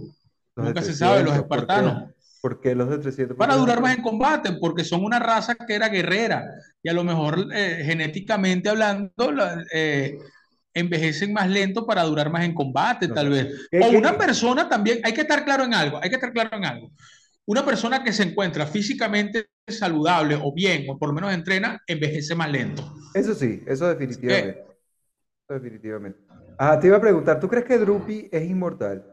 Los 0.55 0.65
Nunca 0.65 0.81
se 0.81 0.95
sabe, 0.95 1.23
los 1.23 1.33
300, 1.33 1.47
¿por 1.47 1.67
qué? 1.67 1.73
espartanos. 1.73 2.11
¿Por 2.41 2.61
qué 2.61 2.73
los 2.73 2.89
de 2.89 2.97
300? 2.97 3.37
¿Por 3.37 3.45
qué 3.45 3.47
Para 3.47 3.59
durar 3.59 3.79
más 3.79 3.91
300? 3.91 3.97
en 3.97 4.03
combate, 4.19 4.57
porque 4.59 4.83
son 4.83 5.03
una 5.05 5.19
raza 5.19 5.53
que 5.53 5.75
era 5.75 5.87
guerrera 5.89 6.45
y 6.81 6.89
a 6.89 6.93
lo 6.93 7.03
mejor 7.03 7.47
eh, 7.53 7.83
genéticamente 7.85 8.69
hablando 8.69 9.31
la- 9.31 9.63
eh, 9.71 10.17
envejecen 10.73 11.33
más 11.33 11.49
lento 11.49 11.85
para 11.85 12.03
durar 12.03 12.31
más 12.31 12.43
en 12.45 12.53
combate, 12.53 13.07
No 13.07 13.15
tal 13.15 13.29
vez. 13.29 13.47
¿Qué, 13.69 13.79
O 13.79 13.89
una 13.91 14.11
qué? 14.11 14.17
persona 14.17 14.69
también, 14.69 14.99
hay 15.03 15.13
que 15.13 15.21
estar 15.21 15.43
claro 15.45 15.63
en 15.63 15.73
algo, 15.73 15.99
hay 16.01 16.09
que 16.09 16.15
estar 16.15 16.31
claro 16.33 16.57
en 16.57 16.65
algo. 16.65 16.91
Una 17.45 17.65
persona 17.65 18.03
que 18.03 18.13
se 18.13 18.23
encuentra 18.23 18.65
físicamente 18.67 19.47
saludable 19.67 20.37
o 20.41 20.53
bien, 20.53 20.85
o 20.89 20.97
por 20.97 21.09
lo 21.09 21.15
menos 21.15 21.33
entrena, 21.33 21.81
envejece 21.87 22.35
más 22.35 22.51
lento. 22.51 22.93
Eso 23.13 23.33
sí, 23.33 23.63
eso 23.67 23.87
definitivamente. 23.87 24.61
Eso 25.47 25.59
definitivamente. 25.59 26.19
Ah, 26.57 26.79
te 26.79 26.87
iba 26.87 26.97
a 26.97 27.01
preguntar, 27.01 27.39
¿tú 27.39 27.47
crees 27.47 27.65
que 27.65 27.77
Drupi 27.77 28.29
es 28.31 28.49
inmortal? 28.49 29.05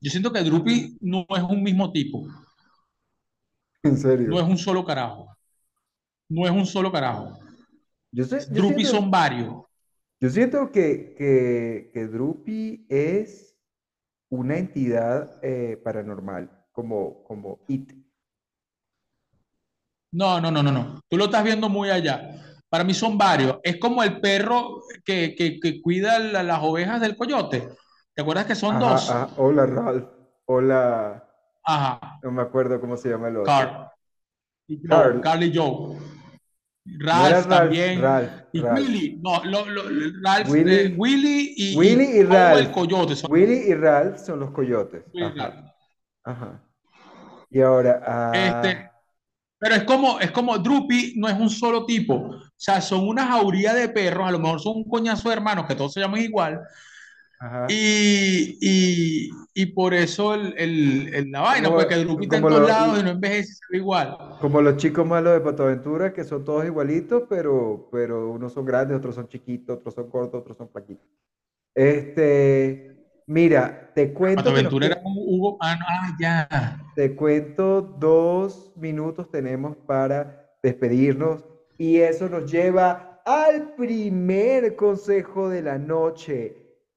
yo 0.00 0.10
siento 0.10 0.32
que 0.32 0.42
Drupi 0.42 0.96
no 1.00 1.26
es 1.36 1.42
un 1.42 1.62
mismo 1.62 1.90
tipo, 1.92 2.26
En 3.82 3.92
no 3.92 3.96
serio. 3.96 4.36
es 4.40 4.46
un 4.48 4.58
solo 4.58 4.84
carajo, 4.84 5.28
no 6.28 6.46
es 6.46 6.52
un 6.52 6.66
solo 6.66 6.92
carajo. 6.92 7.38
Yo 8.12 8.24
sé, 8.24 8.40
yo 8.50 8.54
Drupi 8.54 8.84
siento, 8.84 8.90
son 8.98 9.10
varios. 9.10 9.54
yo 10.20 10.30
siento 10.30 10.70
que, 10.70 11.14
que, 11.16 11.90
que 11.92 12.06
Drupi 12.06 12.86
es 12.88 13.54
una 14.30 14.56
entidad 14.58 15.38
eh, 15.42 15.76
paranormal, 15.82 16.50
como, 16.72 17.22
como 17.24 17.60
It. 17.68 17.92
No, 20.12 20.40
no, 20.40 20.50
no, 20.50 20.62
no, 20.62 20.72
no. 20.72 21.00
Tú 21.08 21.16
lo 21.16 21.26
estás 21.26 21.44
viendo 21.44 21.68
muy 21.68 21.90
allá. 21.90 22.30
Para 22.68 22.84
mí 22.84 22.94
son 22.94 23.18
varios. 23.18 23.58
Es 23.62 23.78
como 23.78 24.02
el 24.02 24.20
perro 24.20 24.82
que, 25.04 25.34
que, 25.36 25.60
que 25.60 25.82
cuida 25.82 26.18
la- 26.18 26.42
las 26.42 26.60
ovejas 26.62 27.00
del 27.00 27.16
coyote. 27.16 27.68
¿Te 28.14 28.22
acuerdas 28.22 28.46
que 28.46 28.54
son 28.54 28.76
Ajá, 28.76 28.80
dos? 28.92 29.10
ajá. 29.10 29.28
Hola, 29.36 29.66
Ralph. 29.66 30.08
Hola. 30.46 31.28
Ajá. 31.64 32.18
No 32.22 32.30
me 32.32 32.42
acuerdo 32.42 32.80
cómo 32.80 32.96
se 32.96 33.10
llama 33.10 33.28
el 33.28 33.36
otro. 33.36 33.46
Carl 33.46 33.88
y 34.68 34.76
Joe, 34.78 34.88
Carl. 34.88 35.20
Carl 35.20 35.42
y 35.44 35.56
Joe. 35.56 35.98
Ralph 36.98 37.48
también. 37.48 38.00
Ralph, 38.00 38.30
Y 38.52 38.60
Ralph. 38.60 38.78
Willy. 38.78 39.20
No, 39.22 39.44
lo- 39.44 39.66
lo- 39.66 39.82
Ralph, 40.22 40.48
eh, 40.54 40.94
Willy, 40.96 41.54
y, 41.56 41.76
Willy 41.76 42.04
y 42.16 42.18
el 42.20 42.28
Ralph. 42.28 42.70
coyote 42.72 43.16
son 43.16 43.30
Willy 43.32 43.70
y 43.70 43.74
Ralph 43.74 44.18
son 44.18 44.40
los 44.40 44.50
coyotes. 44.52 45.02
Ajá, 45.20 45.74
ajá. 46.24 46.62
Y 47.50 47.60
ahora, 47.60 48.30
Este, 48.34 48.68
ah, 48.78 48.92
Pero 49.58 49.74
es 49.74 49.84
como, 49.84 50.20
es 50.20 50.30
como 50.32 50.58
Drupi 50.58 51.14
no 51.16 51.28
es 51.28 51.34
un 51.38 51.48
solo 51.50 51.86
tipo. 51.86 52.14
O 52.14 52.40
sea, 52.56 52.80
son 52.80 53.08
una 53.08 53.26
jauría 53.26 53.72
de 53.74 53.88
perros, 53.88 54.28
a 54.28 54.32
lo 54.32 54.38
mejor 54.38 54.60
son 54.60 54.76
un 54.76 54.84
coñazo 54.88 55.28
de 55.28 55.34
hermanos 55.36 55.66
que 55.66 55.74
todos 55.74 55.92
se 55.92 56.00
llaman 56.00 56.20
igual. 56.20 56.60
Y, 57.68 58.58
y, 58.60 59.30
y 59.54 59.66
por 59.66 59.92
eso 59.94 60.34
el, 60.34 60.54
el- 60.56 61.14
el- 61.14 61.30
la 61.30 61.40
vaina, 61.40 61.64
Como, 61.68 61.76
pues 61.76 61.86
que 61.88 61.96
Drupi 61.96 62.24
está 62.24 62.36
en 62.36 62.42
todos 62.42 62.68
lados 62.68 63.00
y 63.00 63.02
no 63.04 63.10
envejece, 63.10 63.52
se 63.54 63.64
ve 63.70 63.78
igual. 63.78 64.16
como 64.40 64.62
los 64.62 64.76
chicos 64.76 65.06
malos 65.06 65.32
de 65.34 65.40
Pato 65.40 65.64
Aventura, 65.64 66.12
que 66.12 66.24
son 66.24 66.44
todos 66.44 66.64
igualitos, 66.64 67.24
pero, 67.28 67.88
pero 67.92 68.30
unos 68.30 68.52
son 68.52 68.64
grandes, 68.64 68.96
otros 68.96 69.14
son 69.14 69.28
chiquitos, 69.28 69.78
otros 69.78 69.94
son 69.94 70.08
cortos, 70.10 70.40
otros 70.40 70.56
son 70.56 70.68
flaquitos. 70.70 71.06
Este, 71.74 72.96
mira, 73.26 73.92
te 73.94 74.12
cuento 74.12 74.44
que 74.44 74.48
nos 74.50 74.58
Aventura 74.60 74.86
era 74.86 75.02
como 75.02 75.20
Hugo. 75.22 75.58
Ah, 75.60 75.76
no, 75.78 75.84
ah, 75.88 76.16
ya. 76.18 76.80
te 76.94 77.14
cuento 77.14 77.82
dos 77.82 78.72
minutos 78.76 79.30
tenemos 79.30 79.76
para 79.86 80.48
despedirnos 80.62 81.44
y 81.78 81.98
eso 81.98 82.28
nos 82.28 82.50
lleva 82.50 83.20
al 83.26 83.74
primer 83.74 84.74
consejo 84.76 85.48
de 85.48 85.62
la 85.62 85.78
noche. 85.78 86.56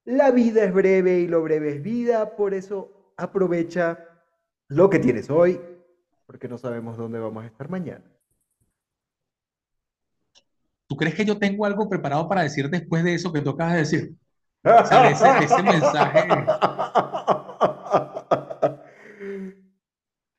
La 0.09 0.31
vida 0.31 0.63
es 0.63 0.73
breve 0.73 1.19
y 1.19 1.27
lo 1.27 1.43
breve 1.43 1.75
es 1.75 1.83
vida, 1.83 2.35
por 2.35 2.55
eso 2.55 3.13
aprovecha 3.15 4.07
lo 4.67 4.89
que 4.89 4.97
tienes 4.97 5.29
hoy, 5.29 5.61
porque 6.25 6.47
no 6.47 6.57
sabemos 6.57 6.97
dónde 6.97 7.19
vamos 7.19 7.43
a 7.43 7.47
estar 7.47 7.69
mañana. 7.69 8.03
¿Tú 10.87 10.97
crees 10.97 11.13
que 11.13 11.25
yo 11.25 11.37
tengo 11.37 11.63
algo 11.63 11.87
preparado 11.87 12.27
para 12.27 12.41
decir 12.41 12.71
después 12.71 13.03
de 13.03 13.13
eso 13.13 13.31
que 13.31 13.41
tú 13.41 13.51
acabas 13.51 13.73
de 13.73 13.79
decir? 13.81 14.15
O 14.63 14.83
sea, 14.87 15.03
de 15.03 15.11
ese, 15.45 15.61
mensaje. 15.61 16.27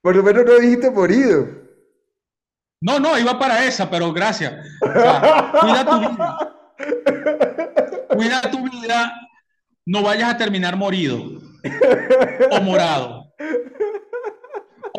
Por 0.02 0.16
lo 0.16 0.24
menos 0.24 0.46
no 0.46 0.58
dijiste 0.58 0.90
morido. 0.90 1.46
No, 2.80 2.98
no, 2.98 3.16
iba 3.16 3.38
para 3.38 3.64
esa, 3.64 3.88
pero 3.88 4.12
gracias. 4.12 4.66
O 4.82 4.92
sea, 4.92 5.52
cuida 5.60 5.84
tu 5.84 6.00
vida, 6.00 6.56
cuida 8.16 8.40
tu 8.50 8.64
vida, 8.68 9.29
no 9.90 10.02
vayas 10.02 10.30
a 10.34 10.36
terminar 10.36 10.76
morido 10.76 11.16
o 12.50 12.60
morado 12.60 13.26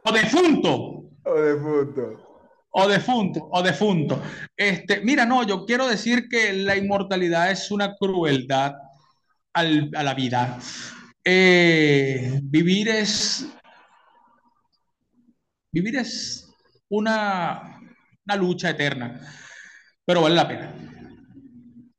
o 0.03 0.11
defunto. 0.11 0.71
O 1.23 1.33
de 1.39 1.55
punto. 1.55 2.03
O 2.71 2.87
defunto, 2.87 3.47
o 3.51 3.61
defunto. 3.61 4.21
Este, 4.57 5.01
mira, 5.01 5.25
no, 5.25 5.45
yo 5.45 5.65
quiero 5.65 5.87
decir 5.87 6.27
que 6.29 6.53
la 6.53 6.75
inmortalidad 6.75 7.51
es 7.51 7.69
una 7.71 7.95
crueldad 7.95 8.73
al- 9.53 9.91
a 9.95 10.03
la 10.03 10.13
vida. 10.13 10.57
Eh, 11.23 12.39
vivir 12.43 12.89
es, 12.89 13.47
vivir 15.71 15.97
es 15.97 16.51
una, 16.89 17.79
una 18.25 18.35
lucha 18.35 18.69
eterna, 18.71 19.21
pero 20.05 20.21
vale 20.23 20.35
la 20.35 20.47
pena. 20.47 20.73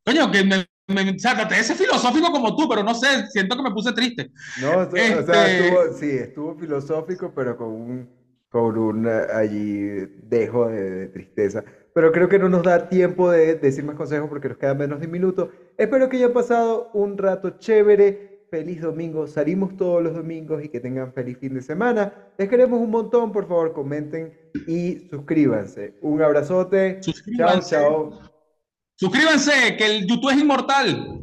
Coño, 0.04 0.30
que 0.30 0.42
me, 0.44 0.66
me, 0.92 1.10
o 1.10 1.18
sea, 1.18 1.34
traté 1.34 1.56
de 1.56 1.64
ser 1.64 1.76
filosófico 1.76 2.30
como 2.30 2.54
tú, 2.56 2.68
pero 2.68 2.82
no 2.82 2.94
sé, 2.94 3.26
siento 3.30 3.56
que 3.56 3.62
me 3.62 3.70
puse 3.70 3.92
triste. 3.92 4.30
No, 4.60 4.88
estu- 4.88 5.20
o 5.22 5.26
sea, 5.26 5.50
Este, 5.50 5.66
estuvo, 5.68 5.92
sí, 5.98 6.10
estuvo 6.10 6.54
filosófico, 6.56 7.32
pero 7.34 7.56
con 7.56 7.68
un, 7.68 8.08
con 8.48 8.76
un 8.78 9.06
eh, 9.08 9.26
allí 9.34 10.06
dejo 10.24 10.68
de, 10.68 10.90
de 10.90 11.06
tristeza. 11.08 11.64
Pero 11.94 12.10
creo 12.10 12.28
que 12.28 12.38
no 12.38 12.48
nos 12.48 12.62
da 12.62 12.88
tiempo 12.88 13.30
de 13.30 13.56
decir 13.56 13.84
más 13.84 13.96
consejos 13.96 14.28
porque 14.28 14.48
nos 14.48 14.56
quedan 14.56 14.78
menos 14.78 15.00
de 15.00 15.06
un 15.06 15.12
minuto. 15.12 15.50
Espero 15.76 16.08
que 16.08 16.16
hayan 16.16 16.32
pasado 16.32 16.90
un 16.94 17.18
rato 17.18 17.58
chévere. 17.58 18.46
Feliz 18.50 18.80
domingo. 18.82 19.26
Salimos 19.26 19.76
todos 19.78 20.02
los 20.02 20.14
domingos 20.14 20.62
y 20.64 20.68
que 20.68 20.80
tengan 20.80 21.12
feliz 21.14 21.38
fin 21.38 21.54
de 21.54 21.62
semana. 21.62 22.12
Les 22.38 22.48
queremos 22.48 22.80
un 22.80 22.90
montón. 22.90 23.30
Por 23.32 23.46
favor, 23.48 23.72
comenten 23.74 24.32
y 24.66 25.06
suscríbanse. 25.10 25.94
Un 26.02 26.20
abrazote. 26.22 26.98
Chao, 27.00 27.12
suscríbanse, 27.14 27.70
chao. 27.76 28.31
Suscríbanse, 29.02 29.76
que 29.76 29.84
el 29.84 30.06
YouTube 30.06 30.30
es 30.30 30.38
inmortal. 30.38 31.21